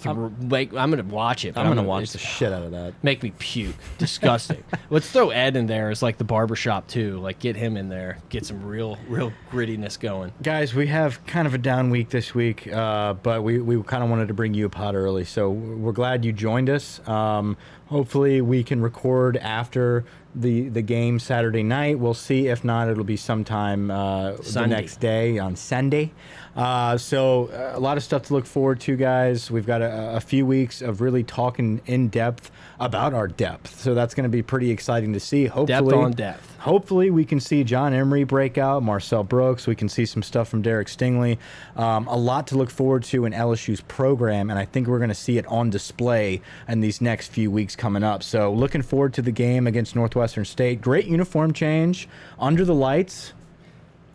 [0.50, 1.54] Like I'm gonna watch it.
[1.54, 2.94] but I'm gonna gonna watch it's- the shit out of that.
[3.04, 3.76] Make me puke.
[3.98, 4.64] Disgusting.
[4.90, 7.20] Let's throw Ed in there as like the barbershop too.
[7.20, 8.18] Like get him in there.
[8.30, 10.34] Get some real, real grittiness going.
[10.42, 14.04] Guys, we have kind of a down week this week, uh, but we, we kind
[14.04, 17.06] of wanted to bring you a pod early, so we're glad you joined us.
[17.08, 22.00] Um, hopefully, we can record after the the game Saturday night.
[22.00, 22.48] We'll see.
[22.48, 24.76] If not, it'll be sometime uh, the Sunday.
[24.78, 26.12] next day on Sunday.
[26.56, 29.50] Uh, so uh, a lot of stuff to look forward to, guys.
[29.50, 33.94] We've got a, a few weeks of really talking in depth about our depth, so
[33.94, 35.46] that's going to be pretty exciting to see.
[35.46, 36.58] Hopefully, on depth.
[36.60, 39.66] Hopefully, we can see John Emery break out, Marcel Brooks.
[39.66, 41.38] We can see some stuff from Derek Stingley.
[41.76, 45.10] Um, a lot to look forward to in LSU's program, and I think we're going
[45.10, 48.24] to see it on display in these next few weeks coming up.
[48.24, 50.82] So, looking forward to the game against Northwestern State.
[50.82, 53.34] Great uniform change under the lights.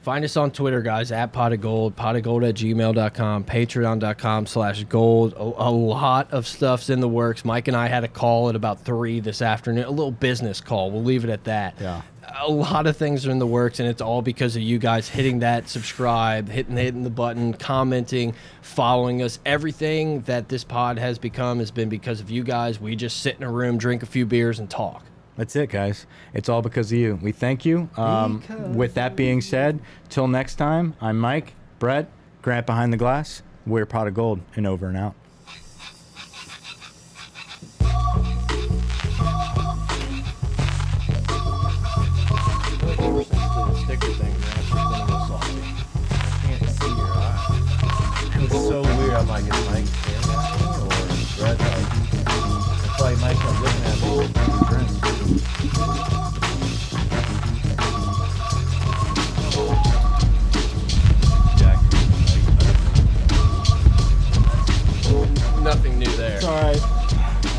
[0.07, 4.47] Find us on Twitter, guys, at pot of gold, pot of gold at gmail.com, patreon.com
[4.47, 5.33] slash gold.
[5.33, 7.45] A, a lot of stuff's in the works.
[7.45, 10.93] Mike and I had a call at about three this afternoon, a little business call.
[10.93, 11.75] We'll leave it at that.
[11.81, 12.03] Yeah.
[12.41, 15.09] A lot of things are in the works, and it's all because of you guys
[15.09, 18.33] hitting that subscribe, hitting hitting the button, commenting,
[18.63, 19.41] following us.
[19.45, 22.81] Everything that this pod has become has been because of you guys.
[22.81, 25.03] We just sit in a room, drink a few beers, and talk.
[25.37, 26.07] That's it, guys.
[26.33, 27.19] It's all because of you.
[27.21, 27.91] We thank you.
[27.97, 28.43] Um,
[28.75, 32.09] with that being said, till next time, I'm Mike, Brett,
[32.41, 33.43] Grant behind the glass.
[33.67, 35.15] We're Pot of Gold, and over and out.
[48.49, 49.15] So weird.
[49.15, 49.45] I'm like,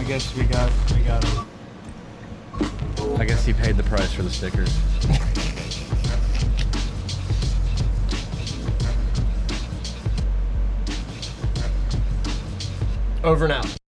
[0.07, 1.45] guess we got we got him.
[3.19, 4.73] I guess he paid the price for the stickers.
[13.21, 13.86] Over and out.